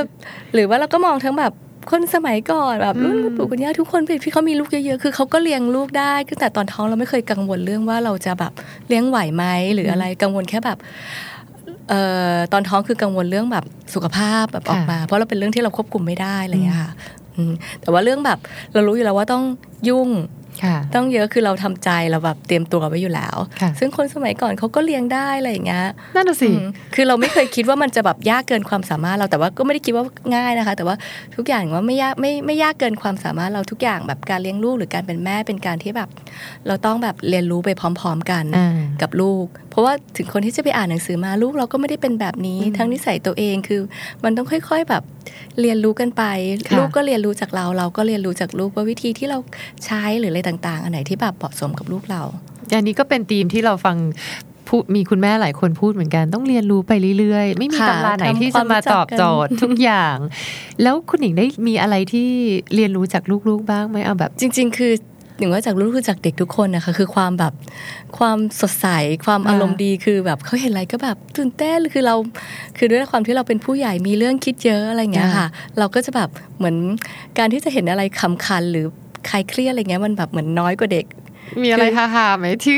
[0.54, 1.54] หรือว่าเราก็มองทั้งแบบ
[1.90, 8.52] คนสมัยก่อนแบบรุ่นอืมคุณปู่คุณย่าทุกคนที่เขามีลูกเยอะๆคือเขาก็เลี้ยงลูกได้ตั้งแต่ตอนท้องเราไม่เคยกังวลเรื่องว่าเราจะแบบ
[8.88, 10.78] เลี้ยงไหวไหมหรืออะไรกังวลแค่แบบ
[11.90, 12.02] เอ่
[12.34, 16.92] อตอนท้องคือกังวลเรื่องแบบสุขภาพแบบออกมา เพราะเราเป็นเรื่องที่เราควบคุมไม่ได้อะไรอย่างเงี้ยค่ะ
[17.36, 18.40] อืมแต่ว่าเรื่องแบบ
[18.74, 19.44] เรารู้อยู่แล้วว่าต้อง
[19.90, 20.37] ยุ่งค่ะ
[20.96, 26.66] ต้องเยอะคือเราทำใจเราแบบเตรียมตัวไว้อยู่แล้วค่ะซึ่งคนสมัยก่อนเขาก็เลี้ยงได้อะไรอย่างเงี้ยนั่นน่ะสิอืม
[26.96, 30.96] คือเราไม่เคยคิดว่ามันจะแบบยากเกินความสามารถเราแต่ว่าก็ไม่ได้คิดว่าง่ายนะคะ แต่ว่า
[31.36, 36.10] ทุกอย่างว่าไม่ยากไม่ไม่ยากเกินความสามารถเราทุกอย่างแบบการเลี้ยงลูกหรือการเป็นแม่เป็นการที่แบบ
[36.68, 43.82] เราต้องแบบเรียนรู้ไปพร้อม ๆ กันอ่ากับลูกเพ ราะว่าถึงคนที่จะไปอ่านหนังสือมาลูกเราก็ไม่ได้เป็นแบบนี้อืมทั้งนิสัยตัวเองคือ
[44.24, 45.04] มันต้องค่อย ๆแบบ
[45.62, 46.24] เรียนรู้กันไป
[46.68, 49.38] ค่ะลูกก็เรียนรู้จากเรา เราก็เรียนรู้จากลูกว่าวิธีที่เรา
[49.86, 52.22] ใช้หรืออะไรต่างๆ อันไหนที่แบบเหมาะสมกับลูกเรา
[52.76, 53.98] อันนี้ก็เป็นธีมที่เราฟัง
[54.70, 60.18] พูดมีคุณแม่หลายคนพูดเหมือนกันต้องเรียนรู้ไปเรื่อยๆ ไม่มีค่ะตำราไหนทำที่ควาจะมมารู้จักตอบโจทย์ทุกอย่าง
[60.84, 62.30] แล้วคุณหญิงได้มีอะไรที่
[62.76, 64.94] เรียนรู้จากลูกๆบ้างไหมเอาแบบ จริง ๆ คือ
[65.38, 67.54] หนึ่งว่าจากลูกคือจากเด็กทุกคนนะคะคือความแบบ
[68.18, 68.88] ความสดใส
[69.26, 72.16] ความอ่าอารมณ์ดีคือแบบเขาเห็นอะไรก็แบบตื่นเต้นคือเรา
[72.78, 75.48] คือด้วยความที่เราเป็นผู้ใหญ่มีเรื่องคิดเยอะอะไรอย่างเงี้ยค่ะ
[75.78, 76.76] เราก็จะแบบเหมือน
[77.38, 78.86] การที่จะเห็นอะไรขำคันหรือ
[79.28, 81.06] ใครเครียดอะไรเงี้ยมันแบบเหมือนน้อยกว่าเด็ก
[81.64, 82.76] มีอะไรฮาๆไหมที่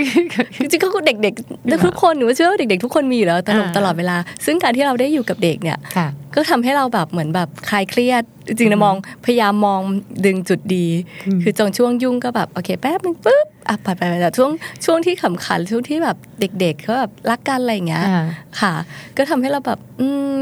[0.59, 9.81] จริงๆก็เด็กๆทุกคนหนูว่าเชื่อว่าเด็กๆทุกคนมีอยู่แล้วตลกอ่าตลอดเวลา ซึ่งการที่เราได้อยู่กับเด็กเนี่ยค่ะก็ทำให้เราแบบเหมือนแบบคลายเครียด จริงๆนะมองพยายามมอง
[10.25, 10.87] ดึงจุดดี
[11.27, 14.51] อืมคือจงช่วงยุ่งก็แบบโอเคแป๊บนึงปุ๊บอะปัดไปไปแต่ช่วง
[14.85, 18.25] ช่วงที่ขำขันช่วงที่แบบเด็กๆเขาแบบรักกันอะไรอย่างเงี้ยอ่า
[18.61, 18.73] ค่ะ
[19.17, 20.39] ก็ทำให้เราแบบอืม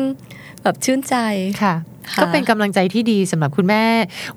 [0.64, 1.16] แบบชื่นใจ
[1.64, 1.76] ค่ะค่ะ
[2.22, 3.84] ก็เป็นกำลังใจที่ดีสำหรับคุณแม่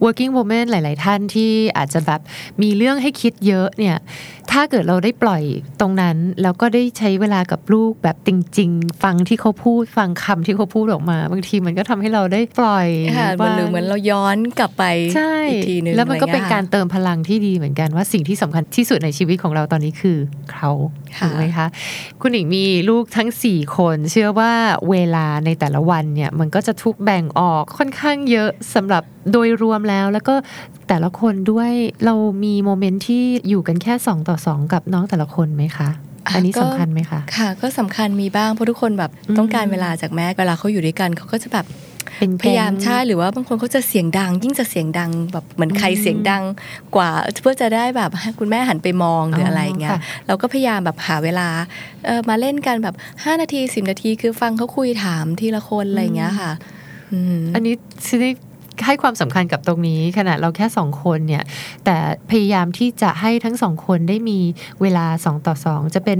[0.04, 2.20] working woman หลาย ๆ ท่านที่อาจจะแบบ
[2.62, 3.96] มีเรื่องให้คิดเยอะเนี่ย
[4.52, 5.42] ถ้าเกิดเราได้ปล่อย
[5.80, 14.84] ตรงนั้น แล้วก็ได้ใช้เวลากับลูกแบบจริง ๆ ฟังที่เขาพูดฟังคำที่เขาพูดออกมา บางทีมันก็ทำให้เราได้ปล่อยค่ะเหมือนหรือเหมือนเราย้อนกลับไป
[15.16, 20.18] ใช่อีกทีนึงแล้วมันก็เป็นอะไรงี้ยการเติมพลังที่ดีเหมือนกันว่าสิ่งที่สำคัญที่สุดในชีวิตของเราตอนนี้คือ
[20.52, 20.70] เขา
[21.18, 21.66] ค่ะถูกไหมคะ
[22.20, 24.52] คุณหญิงมีลูกทั้ง 4 คน เชื่อว่า
[24.90, 30.34] เวลาในแต่ละวันเนี่ยมันก็จะทุกแบ่งออกค่อนข้างเยอะสำหรับโดยรวมแล้วแล้วก็
[30.90, 31.70] แต่ละคนด้วย
[32.04, 35.88] เรามีโมเมนต์ที่อยู่กันแค่2ต่อ2 กับน้องแต่ละคนไหมคะ
[36.34, 41.66] อันนี้สำคัญไหมคะค่ะ ก็สำคัญมีบ้างเพราะทุกคนแบบอืมต้องการเวลาจากแม่เวลาเขาอยู่ด้วยกันเขาก็จะแบบ
[42.18, 46.42] เป็นพยายามใช่หรือว่าบางคนเขาจะเสียงดัง ยิ่งจะเสียงดังแบบเหมือนใครเสียงดัง
[46.96, 47.10] กว่า
[47.42, 51.48] เพื่อจะได้แบบให้คุณแม่หันไปมองหรืออะไรอย่างเงี้ยค่ะเราก็พยายามแบบหาเวลา
[52.06, 56.50] เออมาเล่นกันแบบ 5 นาที 10 นาทีคือฟังเขาคุยถามทีละคนอะไรอย่างเงี้ยค่ะ
[57.12, 57.74] อืมอันนี้
[58.06, 58.30] ซิได้
[58.86, 61.44] ให้ความสำคัญกับตรงนี้ขนาดเราแค่สองคนเนี่ย
[61.84, 61.96] แต่
[62.30, 64.38] พยายามที่จะให้ทั้งสองคนได้มี
[64.82, 66.18] เวลาสองต่อสองจะเป็น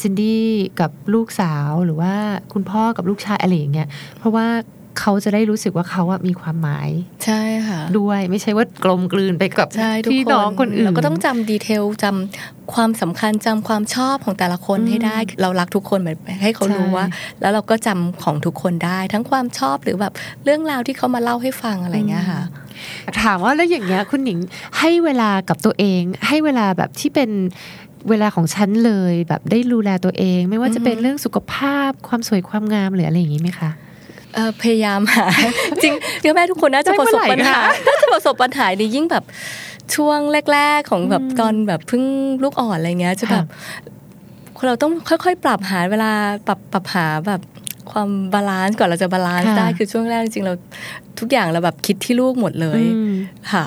[0.00, 0.46] ซินดี้
[0.80, 2.14] กับลูกสาวหรือว่า
[2.52, 4.46] คุณพ่อกับลูกชายอะไรอย่างเงี้ยเพราะว่า
[5.00, 6.88] เขาจะได้รู้สึกว่าเขาอะมีความหมาย
[7.24, 17.06] ใช่ค่ะ ด้วยไม่ใช่ว่ากลมกลืนไปกับใช่ทุกพี่คนน้องคนอื่นเราก็ต้องจำดีเทลจำความสำคัญจำความชอบของแต่ละคนอืมให้ได้ เรารักทุกคนเหมือนให้เขารู้ใช่ว่า
[17.40, 20.12] แล้วเราก็จำของทุกคนได้ ทั้งความชอบหรือแบบ
[20.44, 22.42] เรื่องราวที่เขามาเล่าให้ฟังอะไรอย่างเงี้ยค่ะ
[23.22, 24.38] ถามว่าแล้วอย่างเงี้ยคุณหนิง
[24.78, 27.30] ให้เวลากับตัวเอง ให้เวลาแบบที่เป็น
[28.10, 33.91] เวลาของฉันเลยแบบได้ดูแลตัวเอง ไม่ว่าจะเป็นอือฮึเรื่องสุขภาพความสวยความงามหรืออะไรอย่างงี้ไหมคะเอ่อ
[34.62, 35.26] พยายามหา
[35.82, 39.24] จริงเดี๋ยวแม่ทุกคนน่าจะได้ประเมื่สอบไหร่ปัญหาคะน่าจะประสบปัญหาดียิ่งแบบ
[39.94, 40.18] ช่วง
[40.52, 42.02] แรก ๆ ของแบบอืมตอนแบบเพิ่ง
[42.42, 43.44] ลูกอ่อนอะไรเงี้ยจะแบบ
[44.66, 46.12] เราต้องค่อย ๆ ปรับหาเวลา
[46.46, 47.40] ปรับปรับหาแบบ
[47.90, 50.52] ความบาลานซ์ก่อนเราจะบาลานซ์ค่ะได้คือช่วงแรกจริงๆเรา
[51.18, 53.14] ทุกอย่างเราแบบคิดที่ลูกหมดเลยอืม
[53.52, 53.64] ค่ะ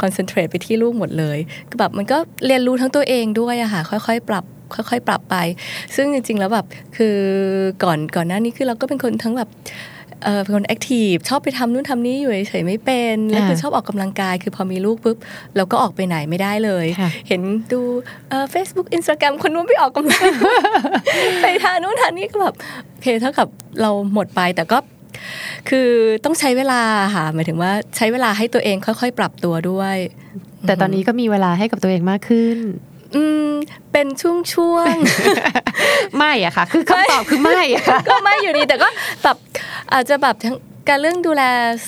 [0.00, 1.38] concentrate ไปที่ลูกหมดเลย
[1.70, 2.16] ก็แบบมันก็
[2.46, 4.44] เรียนรู้ทั้งตัวเองด้วยอะค่ะ ค่อยๆ ปรับ
[4.74, 5.36] ค่อย ๆ ปรับไป
[5.96, 6.66] ซึ่งจริง ๆ แล้วแบบ
[6.96, 7.16] คือ
[7.84, 9.48] ก่อนก่อนหน้านี้คือเราก็เป็นคนทั้งแบบ
[10.24, 15.16] เออเป็นคน active ชอบไปทำนู่นทำนี่อยู่เฉยๆไม่เป็นแล้วคือค่ะชอบออกกำลังกาย คือพอมีลูกปุ๊บ
[15.56, 17.40] เราก็ออกไปไหนไม่ได้เลยค่ะเห็น
[17.72, 17.80] ดู
[18.28, 20.24] เอ่อ Facebook Instagram คนนู้นไปออกกำลัง
[21.42, 22.54] ไปทานนู่นทานนี่ก็แบบ
[22.90, 23.48] โอเคเท่ากับ
[23.80, 24.78] เราหมดไปแต่ก็
[25.68, 25.88] คือ
[26.24, 26.82] ต้องใช้เวลา
[27.14, 29.96] ค่ะหมายถึงว่าใช้เวลาให้ตัวเองค่อยๆ ปรับตัวด้วย
[30.66, 32.58] แต่ตอนนี้ก็มีเวลาให้กับตัวเองมากขึ้น
[33.16, 33.48] อืม
[33.92, 34.94] เป็นช่วง
[36.16, 38.88] ไม่อะค่ะ คือคำตอบคือไม่อะค่ะๆก็ไม่อยู่ดีแต่ก็
[39.22, 39.36] แบบ
[39.92, 40.56] อาจจะแบบทั้ง
[40.88, 41.42] การเรื่องดูแล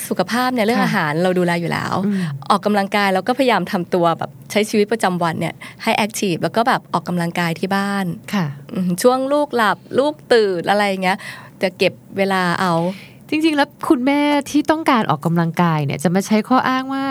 [0.09, 11.18] สุขภาพเนี่ยเรื่องค่ะอาหารเราดูแลอยู่แล้วอืมออกกำลังกายแล้วก็พยายามทำตัวแบบใช้ชีวิตประจำวันเนี่ยให้แอคทีฟแล้วก็แบบออกกำลังกายที่บ้านค่ะอืมช่วงลูกหลับลูกตื่นอะไรอย่างเงี้ย
[11.62, 12.72] จะเก็บเวลาเอา
[13.30, 17.04] จริง ๆ แล้วคุณแม่ที่ต้องการออกกำลังกายเนี่ยจะมาใช้ข้ออ้างว่า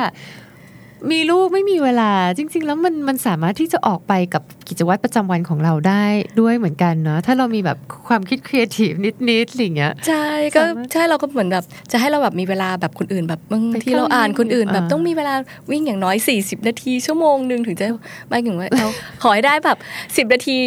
[1.11, 6.05] มีลูกไม่มีเวลาจริง ๆ แล้วมันมันสามารถที่จะออกไปกับกิจวัตรประจำวันของเราได้
[6.39, 8.91] ด้วยเหมือนกันเนาะถ้าเรามีแบบความคิดครีเอทีฟ
[9.29, 15.35] นิดๆอะไรอย่างเงี้ยใช่ก็สามารถใช่เราก็เหมือนแบบจะให้เราแบบมีเวลาแบบคนอื่นแบบบางไปทีเราอ่านคนอื่นเข้าแบบอ่าต้องมีเวลา
[15.71, 17.85] วิ่งอย่างน้อย 40 นาทีชั่วโมงหนึ่งถึงจะ
[18.27, 18.87] ไม่ถึงว่าเรา
[19.23, 20.57] ขอให้ได้แบบ 10 นาที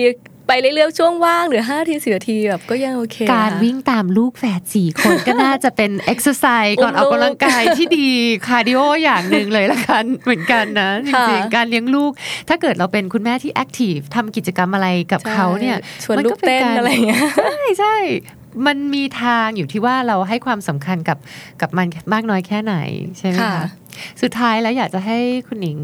[0.46, 8.09] ไปเรื่อยๆช่วงว่างหรือ5นาที10นาทีแบบก็ยังโอเค การค่ะวิ่งตามลูกแฝดสี่คนก็น่าจะเป็นเอ็กซ์ไซส์ก่อนอุ้อมอกลูกกำลังกายที่ดี
[8.46, 12.12] คาร์ดิโออย่างหนึ่งเลยละกันเหมือนกันนะจค่ะริงๆการเลี้ยงลูก
[12.48, 17.96] ถ้าเกิดเราเป็นคุณแม่ที่แอคทีฟทำกิจกรรมอะไรกับเขาเนี่ยชวนมัลูก็กป็เต้นการอะไรอย่างเงี้ยใช่ใช่
[18.66, 21.18] มันมีทางอยู่ที่ว่าเราให้ความสำคัญกับ
[21.61, 22.74] กับมันมากน้อยแค่ไหน
[23.18, 23.66] ใช่ไหมค่ะคะ
[24.22, 25.78] สุดท้ายแล้วอยากจะให้คุณหนิง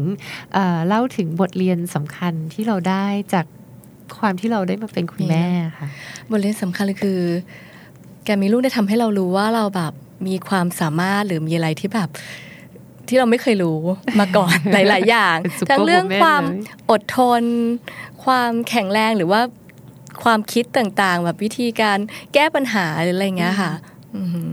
[0.53, 3.45] เอ่อเล่าถึงบทเรียนสำคัญที่เราได้จาก
[4.17, 5.45] ความที่เราได้มาเป็นคุณแม่
[5.77, 5.87] ค่ะ
[6.29, 7.19] บทเรียนสำคัญเลยคือ
[8.27, 9.93] การมีลูกได้ทำให้เรารู้ว่าเราแบบ
[10.27, 12.09] มีความสามารถหรือมีอะไรที่แบบ
[13.07, 13.79] ที่เราไม่เคยรู้
[14.19, 16.47] มาก่อนหลาย ๆ อย่างเป็น super ทั้งเรื่อง woman ความเล
[16.85, 17.43] ยอดทน
[18.23, 19.41] ความแข็งแรงหรือว่า
[20.23, 21.97] ความคิดต่าง ๆ แบบวิธีการ
[22.33, 23.71] แก้ปัญหาหรืออะไรอย่างเงี้ยค่ะ
[24.15, 24.49] อือหือ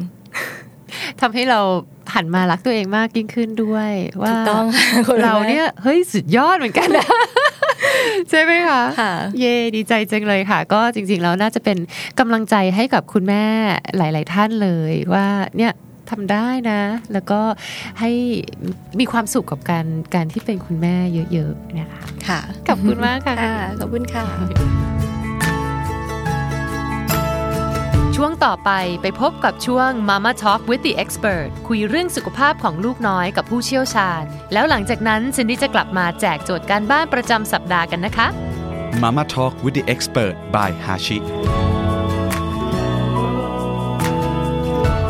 [1.21, 1.61] ทำให้เรา
[2.15, 3.93] หันมารักตัวเองมากยิ่งขึ้นด้วย
[4.23, 7.07] ว่าถูกต้องค่ะคุณเราแม่เนี่ยเฮ้ยสุดยอดเหมือนกันนะ
[8.31, 11.79] ใช่ไหมคะค่ะเย่ดีใจจังเลยค่ะ ก็จริงๆแล้วน่าจะเป็น
[12.21, 13.45] กำลังใจให้กับคุณแม่
[13.97, 15.73] หลาย ๆ ท่านเลยว่าเนี่ย
[16.11, 16.81] ทำได้นะ
[17.13, 17.41] แล้วก็
[18.01, 18.11] ให้
[19.01, 20.97] มีความสุขกับการการที่เป็นคุณแม่
[21.33, 24.86] เยอะๆนะคะค่ะขอบคุณมากค่ะค่ะขอบคุณค่ะ
[28.21, 28.71] ช่วงต่อไป
[29.03, 38.27] ไปพบกับช่วง Mama Talk with the Expert คุยเรื่องสุขภาพของลูกน้อยกับผู้เชี่ยวชาญ แล้วหลังจากนั้นซินดี้จะกลับมาแจกโจทย์การบ้านประจำสัปดาห์กันนะคะ
[39.03, 41.19] Mama Talk with the Expert by Hashi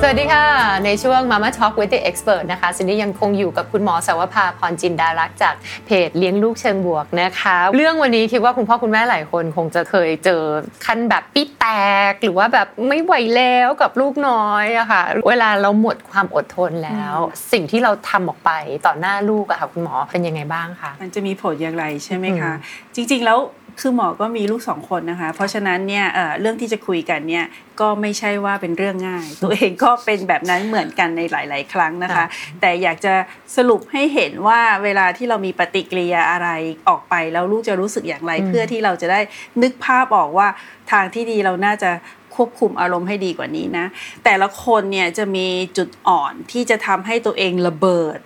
[0.03, 0.47] สวัสดีค่ะ
[0.85, 5.55] ในช่วง Mama Talk with the Expert นะคะซินดี้ยังคงอยู่กับคุณหมอสาวภาพรจินดารักษ์จาก
[5.87, 10.43] เพจเลี้ยงลูกเชิงบวกนะคะ เรื่องวันนี้คิดว่าคุณพ่อคุณแม่หลายคนคงจะเคยเจอ
[10.87, 11.67] ขั้นแบบปีแต
[12.11, 17.17] ก หรือว่าแบบไม่ไหวแล้วกับลูกน้อยอะค่ะ เวลาเราหมดความอดทนแล้ว
[17.53, 18.51] สิ่งที่เราทำออกไป
[18.87, 22.53] ต่อหน้าลูกอะค่ะคุณหมอเป็นยังไงบ้างคะมันจะมีผลอย่างไรใช่ไหมคะ
[22.95, 23.39] จริง ๆ แล้ว
[23.81, 27.45] คือหมอก็มีลูกสองคนนะคะ เพราะฉะนั้นเนี่ยเเรื่องที่จะคุยกันเนี่ย
[27.81, 32.25] ก็ไม่ใช่ว่าเป็นเรื่องง่าย ตัวเองก็เป็นแบบนั้นเหมือนกันในหลาย ๆ ครั้งนะคะ
[32.61, 33.15] แต่อยากจะ
[33.57, 36.49] สรุปให้เห็นว่าเวลาที่เรามีปฏิกิริยาอะไร
[36.89, 39.21] ออกไปแล้วลูกจะรู้สึกอย่างไร เพื่อที่เราจะได้
[39.63, 40.49] นึกภาพออกว่า
[40.93, 41.91] ทางที่ดีเราน่าจะ
[42.37, 43.87] ควบคุมอารมณ์ให้ดีกว่านี้นะ
[44.25, 45.47] แต่ละคนเนี่ยจะมี
[45.79, 48.19] จุดอ่อนที่จะทำให้ตัวเองระเบิด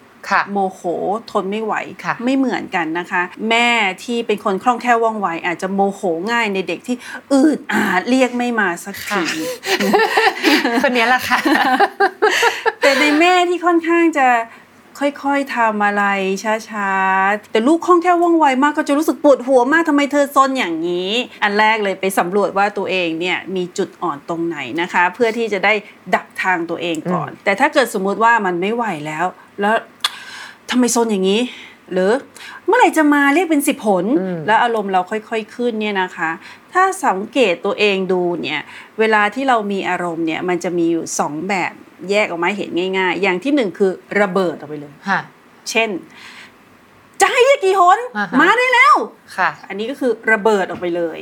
[0.52, 0.80] โมโห
[1.30, 1.74] ทนไม่ไหว
[2.24, 3.68] ไม่เหมือนกันนะคะ แม่
[4.04, 6.96] ที่เป็นคนคล่องแคล่วว่องไว อาจจะโมโหง่ายในเด็กที่
[7.32, 9.22] อืดอาดเรียกไม่มาสักที
[10.82, 11.38] คนนี้แหละค่ะ
[12.80, 14.28] แต่ในแม่ที่ค่อนข้างจะ
[15.00, 16.04] ค่อยๆทำอะไร
[16.70, 21.10] ช้าๆ แต่ลูกคล่องแคล่วว่องไวมากก็จะรู้สึกปวดหัวมากทำไมเธอซนอย่างนี้
[21.42, 25.72] อันแรกเลยไปสำรวจว่าตัวเองเนี่ยมีจุดอ่อนตรงไหนนะคะ เพื่อที่จะได้
[26.14, 29.24] ดักทางตัวเองก่อน แต่ถ้าเกิดสมมุติว่ามันไม่ไหวแล้ว
[29.60, 29.74] แล้ว
[30.70, 31.40] ทำไมซนอย่างนี้
[31.92, 32.12] หรือ
[32.66, 34.04] เมื่อไหร่จะมาเรียกเป็นสิบผล
[34.46, 36.30] แล้วอารมณ์เราค่อยๆขึ้นเนี่ยนะคะ
[36.72, 38.60] ถ้าสังเกตตัวเองดูเนี่ย
[38.98, 41.72] เวลาที่เรามีอารมณ์เนี่ยมันจะมีอยู่สองแบบ
[42.10, 44.92] แยกออกมาเห็นง่ายๆ อย่างที่หนึ่งคือระเบิดออกไปเลย
[45.70, 45.90] เช่น
[47.20, 47.98] จะให้เรียกกี่หน
[48.40, 48.94] มาได้แล้ว
[49.36, 51.20] ค่ะ อันนี้ก็คือระเบิดออกไปเลย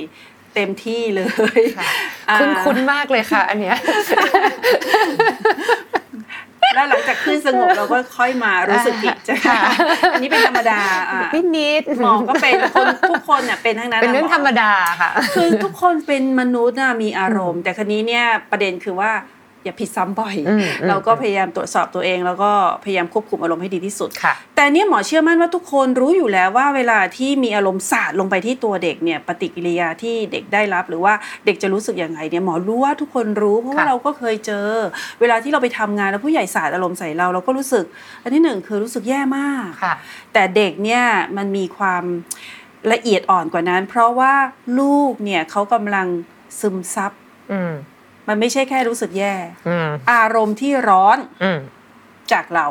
[0.55, 1.29] เต็มที่เลย
[2.41, 3.77] คุ้นคุ้นมากเลยค่ะ อันเนี้ย
[6.75, 9.45] แล้วหลังจากขึ้นสงบเราก็ค่อยมารู้สึกผิดใช่ไหม
[10.13, 10.81] อันนี้เป็นธรรมดา
[11.33, 19.11] พี่นิดหมอก็เป็นคนทุกคนเนี่ยเป็นทั้งนั้นเป็นเรื่องธรรมดาค่ะ คือทุกคนเป็นมนุษย์มีอารมณ์ แต่ครนี้เนี่ยประเด็นคือว่า
[19.65, 20.37] อย่าผิดซ้ำบ่อย
[20.89, 22.51] เราก็พยายามตรวจสอบตัวเอง แล้วก็
[22.85, 24.11] พยายามควบคุมอารมณ์ให้ดีที่สุด
[24.57, 31.15] แต่เนี่ยหมอเชื่อมั่นว่าทุกคนรู้อยู่แล้วว่าเวลาที่มีอารมณ์สาดลงไปที่ตัวเด็กเนี่ยปฏิกิริยาที่เด็กได้รับ หรือว่า
[31.47, 34.69] เด็กจะรู้สึกยังไงเนี่ยหมอรู้ว่าทุกคนรู้เพราะว่าเราก็เคยเจอ
[35.21, 37.85] เวลาที่เราไปทำงานแล้วผู้ใหญ่สาดอารมณ์ใส่เราเราก็รู้สึก
[38.23, 39.69] อันที่หนึ่งคือรู้สึกแย่มาก
[40.33, 41.05] แต่เด็กเนี่ย
[41.37, 42.05] มันมีความ
[42.93, 44.35] ละเอียดอ่อนกว่านั้น เพราะว่า
[44.81, 46.07] ลูกเนี่ยเขากำลัง
[46.61, 47.13] ซึมซับ
[48.29, 49.35] มันไม่ใช่แค่รู้สึกแย่
[50.13, 51.19] อารมณ์ที่ร้อน
[52.33, 52.67] จากเรา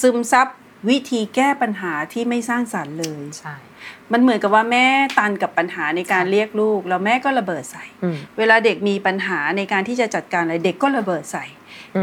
[0.00, 0.46] ซึมซับ
[0.88, 3.56] วิธีแก้ปัญหาที่ไม่สร้างสรรค์เลยใช่
[4.12, 4.86] มันเหมือนกับว่าแม่
[5.18, 7.84] ตันกับปัญหาในการเรียกลูก แล้วแม่ก็ระเบิดใส่
[8.38, 11.44] เวลาเด็กมีปัญหาในการที่จะจัดการอะไรเด็กก็ระเบิดใส่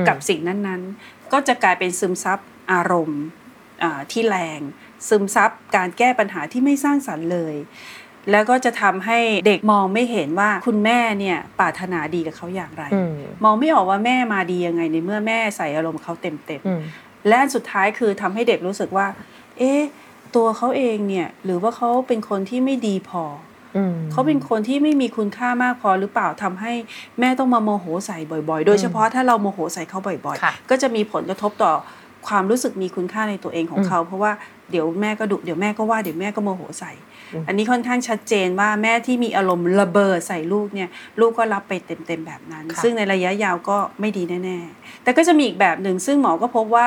[0.08, 2.39] กับสิ่งนั้นๆ ก็จะกลายเป็นซึมซับ
[2.71, 3.23] อารมณ์
[4.12, 4.60] ที่แรง
[5.08, 7.56] ซึมซับการแก้ปัญหาที่ไม่สร้างสรรค์เลย
[8.32, 12.84] แล้วก็จะทำให้เด็กมองไม่เห็นว่าคุณแม่เนี่ยปรารถนาดีกับเขาอย่างไร
[13.44, 19.08] มองไม่ออกว่าแม่มาดียังไงในเมื่อแม่ใส่อารมณ์เขาเต็มๆและสุดท้ายคือทำให้เด็กรู้สึกว่า
[19.60, 19.82] เอ๊ะ
[20.36, 23.24] ตัวเขาเองเนี่ยหรือว่าเขาเป็นคนที่ไม่ดีพอ
[24.12, 26.74] เขาเป็นคนที่ไม่มีคุณค่ามากพอหรือเปล่าทำให้
[27.20, 28.18] แม่ต้องมาโมโหใส่
[28.50, 31.74] บ่อย ๆ โดยเฉพาะถ้าเราโมโหใส่เขาบ่อย ๆ ก็จะมีผลกระทบต่อ
[32.28, 34.32] ความรู้สึกมีคุณค่าในตัวเองของเขา เพราะว่า
[34.72, 36.92] เดี๋ยวแม่ก็ดุเดี๋ยวแม่ก็ว่าเดี๋ยวแม่ก็โมโหใส่
[37.48, 46.86] อันนี้ค่อนข้างชัดเจนว่าแม่ที่มีอารมณ์ระเบิดใส่ลูกเนี่ยลูกก็รับไปเต็มๆแบบนั้น ซึ่งในระยะยาวก็ไม่ดีแน่ๆ แต่ก็จะมีอีกแบบหนึ่งซึ่งหมอก็พบว่า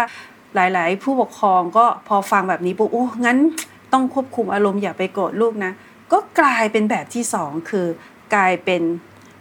[0.55, 3.39] หลายๆ ผู้ปกครองก็พอฟังแบบนี้ปุ๊บโอ้งั้น
[3.93, 5.73] ต้องควบคุมอารมณ์อย่าไปโกรธลูกนะ
[6.13, 7.87] ก็กลายเป็นแบบที่สองคือ
[8.35, 8.83] กลายเป็น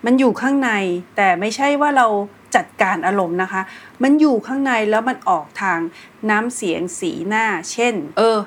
[0.05, 0.71] มันอยู่ข้างใน
[1.17, 2.07] แต่ไม่ใช่ว่าเรา
[2.55, 3.61] จัดการอารมณ์นะคะ
[4.03, 5.79] มันอยู่ข้างในแล้วมันออกทาง
[6.29, 8.37] น้ำเสียงสีหน้า เช่น เออ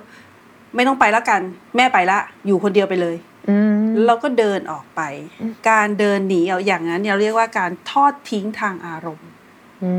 [0.74, 1.40] ไม่ต้องไปแล้วกัน
[1.76, 3.16] แม่ไปละ อยู่คนเดียวไปเลย
[4.06, 5.00] เราก็เดินออกไป
[5.70, 9.28] การเดินหนีเอาอย่างนั้นเราเรียกว่าการทอดทิ้งทางอารมณ์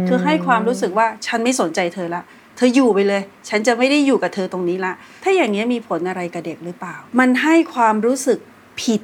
[0.07, 2.23] คือให้ความรู้สึกว่าฉันไม่สนใจเธอละ
[2.57, 8.39] เธออยู่ไปเลย ฉันจะไม่ได้อยู่กับเธอตรงนี้ละ ถ้าอย่างนี้มีผลอะไรกับเด็กหรือเปล่า มันให้ความรู้สึก
[8.81, 9.01] ผิด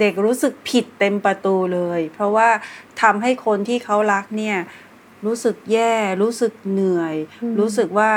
[0.00, 2.48] เด็กรู้สึกผิดเต็มประตูเลย เพราะว่า
[3.02, 4.56] ทำให้คนที่เขารักเนี่ย
[5.26, 7.14] รู้สึกแย่รู้สึกเหนื่อย
[7.58, 8.10] รู้สึกว่า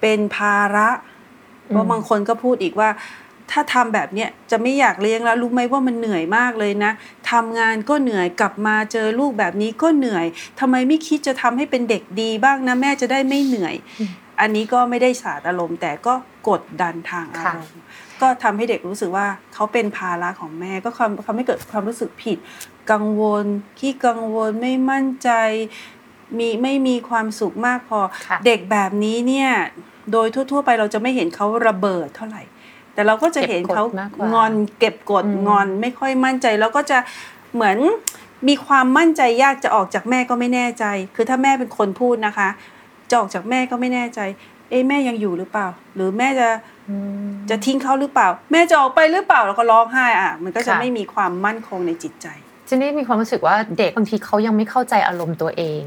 [0.00, 0.88] เป็นภาระ
[1.68, 2.90] เพราะบางคนก็พูดอีกว่า
[3.50, 6.92] ถ้าทำแบบเนี้ยจะไม่อยากเลี้ยงแล้วรู้ไหมว่ามันเหนื่อยมากเลยนะ
[7.30, 10.26] ทำงานก็เหนื่อยกลับมาเจอลูกแบบนี้ก็เหนื่อย
[10.60, 13.74] ทำไมไม่คิดจะทำให้เป็นเด็กดีบ้างนะแม่จะได้ไม่เหนื่อย
[14.40, 16.14] อันนี้ก็ไม่ได้สาดอารมณ์แต่ก็
[16.48, 17.80] กดดันทางอารมณ์
[18.22, 22.38] ก็ทำให้เด็กรู้สึกว่าเขาเป็นภาระของแม่ก็ความทำให้เกิดความรู้สึกผิด
[22.90, 23.44] กังวล
[23.78, 25.30] ขี้กังวลไม่มั่นใจ
[26.38, 28.00] มีไม่มีความสุขมากพอ
[28.46, 29.50] เด็กแบบนี้เนี่ย
[30.12, 32.42] โดยทั่ว ๆ ไปเราจะไม่เห็นเขาระเบิดเท่าไหร่
[32.94, 33.84] แต่เราก็จะเห็นเขา
[34.34, 36.98] งอนเก็บกดงอนไม่ค่อยมั่นใจ แล้วก็จะ
[37.54, 37.78] เหมือน
[38.48, 42.48] มีความมั่นใจยากจะออกจากแม่ก็ไม่แน่ใจ คือถ้าแม่เป็นคนพูดนะคะ
[43.10, 44.20] จะออกจากแม่ก็ไม่แน่ใจ
[44.70, 46.48] เอ้แม่ยังอยู่หรือเปล่า หรือแม่จะ
[47.50, 52.26] จะทิ้งเขาหรือเปล่า แม่จะออกไปหรือเปล่าแล้วก็ร้องไห้อะ มันก็จะไม่มีความมั่นคงในจิตใจ
[52.66, 55.84] เจนนี่มีความรู้สึกว่าเด็กบางทีเขายังไม่เข้าใจอารมณ์ตัวเอง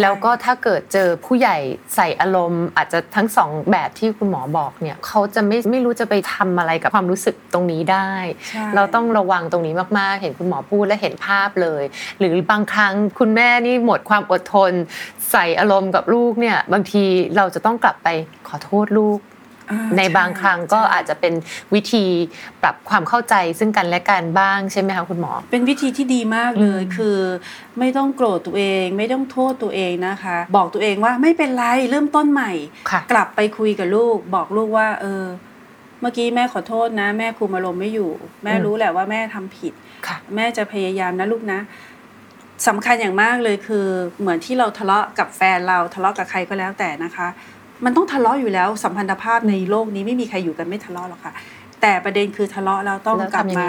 [0.00, 1.56] แล้วก็ถ้าเกิดเจอผู้ใหญ่
[1.94, 8.10] ใส่อารมณ์ อาจจะทั้งสองแบบที่คุณหมอบอกเนี่ยเขาจะไม่ไม่รู้จะไปทำอะไรกับความรู้สึกตรงนี้ได้
[8.74, 11.82] เราต้องระวังตรงนี้มากๆ เห็นคุณหมอพูดและเห็นภาพเลย
[12.18, 14.72] หรือบางครั้งคุณแม่นี่หมดความอดทน
[15.30, 17.04] ใส่อารมณ์กับลูกเนี่ยบางที
[17.36, 18.08] เราจะต้องกลับไป
[18.48, 19.18] ขอโทษลูก
[19.96, 21.34] ในบางครั้งก็อาจจะเป็น
[21.74, 22.04] วิธี
[22.62, 27.18] ปรับความเข้าใจซึ่งกันและกันบ้างใช่ไหมคะคุณหมอ เป็นวิธีที่ดีมากเลยคือ
[27.78, 32.52] ไม่ต้องโกรธตัวเอง ไม่ต้องโทษตัวเองนะคะ บอกตัวเองว่าไม่เป็นไรเริ่มต้นใหม่
[33.12, 35.24] กลับไปคุยกับลูก บอกลูกว่า เออ
[36.00, 38.10] เมื่อกี้แม่ขอโทษนะ แม่คุมอารมณ์ไม่อยู่
[38.44, 39.72] แม่รู้แหละว่าแม่ทำผิด
[40.34, 41.60] แม่จะพยายามนะลูกนะ
[42.68, 43.86] สำคัญอย่างมากเลยคือ
[44.20, 47.28] เหมือนที่เราทะเลาะกับแฟนเราทะเลาะกับใครก็แล้วแต่นะคะ
[47.84, 51.32] มันต้องทะเลาะอยู่แล้วสัมพันธภาพในโลกนี้ไม่มีใครอยู่กันไม่ทะเลาะหรอกค่ะ
[51.82, 53.66] แต่ประเด็นคือทะเลาะเราต้องกลับมา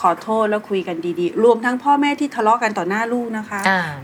[0.00, 3.60] ขอโทษแล้วคุยกันดีๆ รวมทั้งพ่อแม่ที่ทะเลาะกันต่อหน้าลูกนะคะ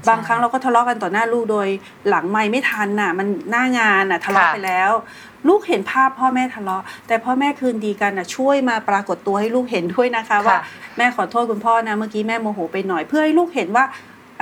[0.08, 1.68] บางครั้งเราก็ทะเลาะกันต่อหน้าลูกโดย
[2.08, 4.90] หลังไม่ไม่ทันน่ะ มันหน้างานน่ะทะเลาะไปแล้ว
[5.48, 10.56] ลูกเห็นภาพพ่อแม่ทะเลาะ แต่พ่อแม่คืนดีกันน่ะช่วยมาปรากฏตัวให้ลูกเห็นด้วยนะคะ ว่า
[10.98, 13.84] แม่ขอโทษคุณพ่อนะเมื่อกี้แม่โมโหไปหน่อยเพื่อให้ลูกเห็นว่า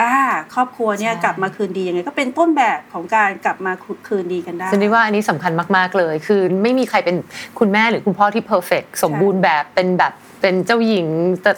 [0.00, 0.14] อ่า
[0.54, 3.72] ครอบครัวเนี่ยกลับมาคืนดียังไงก็เป็นต้นแบบของการกลับมา
[4.08, 7.16] คืนดีกันได้ฉันว่าอันนี้สำคัญมากๆเลย คือไม่มีใครเป็น
[7.58, 11.07] คุณแม่หรือคุณพ่อที่เพอร์เฟกสมบูรณ์แบบเป็นแบบ เป็นเจ้าหญิง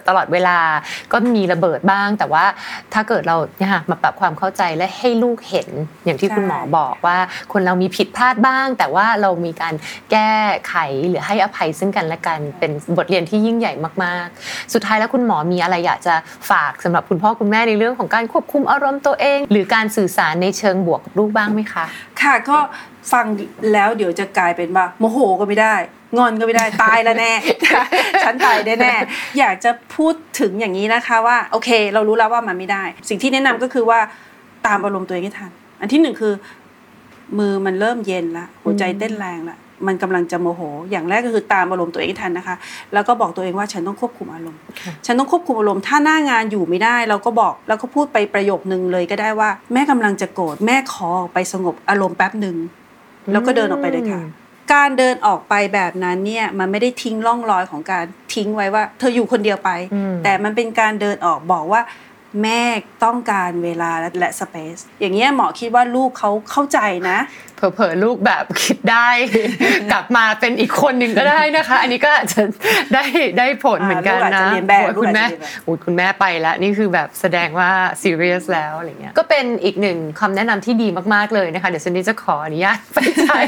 [0.09, 0.59] ตลอดเวลา
[1.13, 2.45] ก็มีระเบิดบ้าง แต่ว่า
[2.95, 5.69] ถ้าเกิดเราเนี่ยมาปรับความเข้าใจและให้ลูกเห็น
[6.05, 7.19] อย่างที่คุณหมอบอกว่า
[7.53, 9.75] คนเรามีผิดพลาดบ้าง แต่ว่าเรามีการ
[10.11, 10.33] แก้
[10.69, 10.75] ไข
[11.09, 13.73] หรือให้อภัยซึ่งกันและกันเป็นบทเรียนที่ยิ่งใหญ่
[14.05, 16.15] มากๆ สุดท้ายแล้วคุณหมอมีอะไรอยากจะ
[16.51, 21.85] ฝากสำหรับคุณพ่อคุณแม่ในเรื่องของการควบคุมอารมณ์ตัวเอง หรือการสื่อสารในเชิงบวกกับลูกบ้างไหมคะ
[22.23, 22.59] ค่ะก็
[23.13, 23.27] ฟัง
[23.73, 25.75] แล้วเดี๋ยวจะกลายเป็นว่าโมโหก็ไม่ได้
[26.19, 27.33] งอนก็ไม่ได้ตายแล้วแน่
[28.25, 28.95] ฉันตายได้แน่
[29.39, 33.99] อยากจะพูดถึงอย่างนี้นะคะว่าโอเค เรารู้แล้วว่ามันไม่ได้ สิ่งที่แนะนำก็คือว่า
[34.67, 36.33] ตามอารมณ์ตัวเองให้ทัน อันที่หนึ่งคือ
[37.39, 42.57] มือมันเริ่มเย็นละหัวใจเต้นแรงละมันกำลังจะโมโห อย่างแรกก็คือตามอารมณ์ตัวเองทันนะคะ
[42.93, 44.61] แล้วก็บอกตัวเองว่าฉันต้องควบคุมอารมณ์
[45.07, 52.57] ฉันต้องควบคุมอารมณ์ ถ้าหน้างานอยู่ไม่ได้ เราก็บอก แล้วก็พูดไปประโยคนึงเลยก็ได้ว่า แม่กำลังจะโกรธ แม่ขอไปสงบอารมณ์แป๊บหนึ่ง
[53.33, 54.21] แล้วก็เดินออกไปเลยค่ะ
[54.75, 58.05] การเดินออกไปแบบนั้นเนี่ยมันไม่ได้ทิ้งร่องรอยของการ
[58.35, 59.71] ทิ้งไว้ว่า เธออยู่คนเดียวไป
[60.25, 61.81] แต่มันเป็นการเดินออกบอกว่า
[62.43, 62.63] แม่
[63.05, 66.79] ต้องการเวลาและสเปซอย่างเงี้ยหมอคิดว่าลูกเขาเข้าใจ
[67.11, 67.19] นะ
[67.57, 69.09] เผลอๆลูกแบบคิดได้
[69.93, 72.43] กลับมาเป็นอีกคนหนึ่งก็ได้นะคะ อันนี้ก็อาจจะ
[72.95, 73.05] ได้
[73.39, 74.47] ได้ผลเหมือนกันนะ
[75.01, 75.25] คุณแม่
[75.67, 77.71] อุดคุณแม่ไปแล้วนี่คือแบบแสดงว่า
[78.03, 83.41] ซีเรียสแล้วอะไรเงี้ยก็เป็นอีกหนึ่งคำแนะนำที่ดีมากๆเลยนะคะ เดี๋ยวซันนี่จะขออนุญาตไปใช้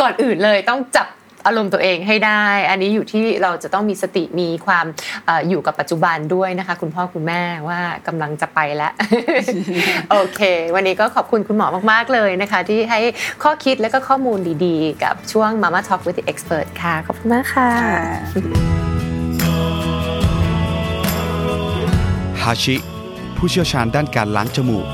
[0.00, 1.06] ก่อนอื่นเลยต้องจับ
[1.48, 4.86] อารมณ์ตัวเองให้ได้ อันนี้อยู่ที่เราจะต้องมีสติมีความ
[5.28, 8.92] ออยู่กับปัจจุบันด้วยนะคะ คุณพ่อคุณแม่ว่ากำลังจะไปแล้ว
[10.10, 10.40] โอเค
[10.74, 13.00] วันนี้ก็ขอบคุณคุณหมอมาก ๆ เลยนะคะ ที่ให้
[13.42, 17.70] ข้อคิดและก็ข้อมูลดีๆ กับช่วง Mama Talk with the Expert ค่ะ ขอบคุณมากค่ะ
[22.42, 22.76] ฮาชิ
[23.36, 24.86] ผู้เชี่ยวชาญด้านการล้างจมูก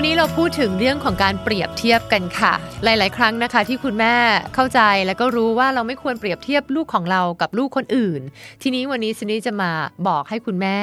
[0.00, 2.52] วันนี้เราพูดถึงเรื่องของการเปรียบเทียบกันค่ะ
[2.84, 4.14] หลาย ๆ ครั้งนะคะ ที่คุณแม่
[4.54, 8.20] เข้าใจแล้วก็รู้ว่าเราไม่ควรเปรียบเทียบลูกของเรากับลูกคนอื่น
[8.62, 9.70] ทีนี้วันนี้ซินี่จะมา
[10.08, 10.76] บอกให้คุณแม่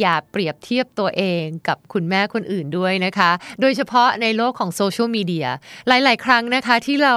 [0.00, 5.48] อย่าเปรียบเทียบตัวเองกับคุณแม่คนอื่นด้วยนะคะ โดยเฉพาะในโลกของโซเชียลมีเดีย
[5.88, 7.14] หลาย ๆ ครั้งนะคะที่เรา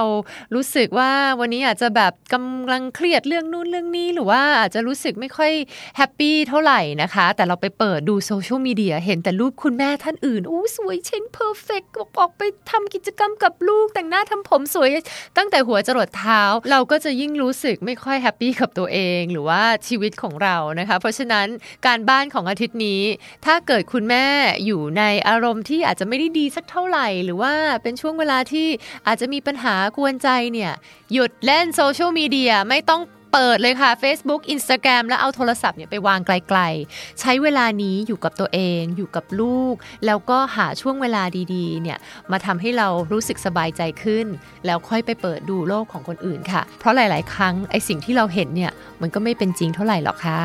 [0.54, 1.10] รู้สึกว่า
[1.40, 5.52] วันนี้อาจจะแบบกำลังเครียดเรื่องนู้นเรื่องนี้หรือว่าอาจจะรู้สึกไม่ค่อย
[5.96, 11.84] happy เท่าไหร่นะคะ แต่เราไปเปิดดูโซเชียลมีเดียเห็นแต่รูปคุณแม่ท่านอื่นอู้สวยเช้ง perfect
[12.20, 14.90] ออกไปทำกิจกรรมกับลูกแต่งหน้าทำผมสวย
[15.36, 21.46] ตั้งแต่หัวจรดเท้า เราก็จะยิ่งรู้สึกไม่ค่อย happy กับตัวเอง หรือว่าชีวิตของเรานะคะ เพราะฉะนั้น
[21.86, 23.02] การบ้านของอาทิตย์นี้
[23.46, 24.26] ถ้าเกิดคุณแม่
[24.66, 28.68] อยู่ในอารมณ์ที่อาจจะไม่ได้ดีสักเท่าไหร่ หรือว่าเป็นช่วงเวลาที่
[29.06, 30.72] อาจจะมีปัญหากวนใจเนี่ย
[31.12, 39.74] หยุดเล่นโซเชียลมีเดียไม่ต้อง เปิดเลยค่ะ Facebook Instagram แล้วเอาโทรศัพท์เนี่ยไปวางไกลๆ ใช้เวลานี้อยู่กับตัวเองอยู่กับลูก
[40.06, 41.22] แล้วก็หาช่วงเวลา
[41.54, 41.98] ดีๆเนี่ย
[42.30, 44.26] มาทำให้เรารู้สึกสบายใจขึ้น
[44.66, 50.40] แล้วค่อยไปเปิดดูโลกของคนอื่นค่ะ เพราะหลายๆ ครั้งไอสิ่งที่เราเห็นเนี่ยมันก็ไม่เป็นจริงเท่าไหร่หรอกค่ะ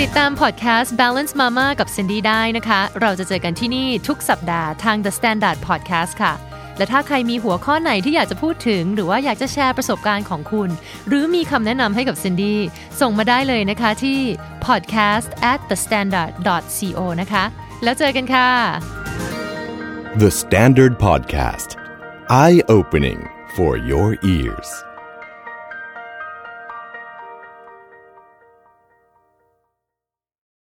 [0.00, 6.34] ติดตามพอดแคสต์ Balance Mama กับ Cindy ได้นะคะ เราจะเจอกันที่นี่ทุกสัปดาห์ทาง The Standard Podcast ค่ะ
[6.76, 10.70] และถ้าใครมีหัวข้อไหนที่อยากจะพูดถึง หรือว่าอยากจะแชร์ประสบการณ์ของคุณ
[11.08, 12.60] หรือมีคำแนะนำให้กับซินดี้
[13.00, 14.18] ส่งมาได้เลยนะคะที่
[14.66, 16.32] podcast at the standard
[16.78, 17.44] co นะคะ
[17.84, 18.48] แล้วเจอกันค่ะ
[20.22, 21.70] The Standard Podcast
[22.42, 23.20] Eye Opening
[23.56, 24.70] for Your Ears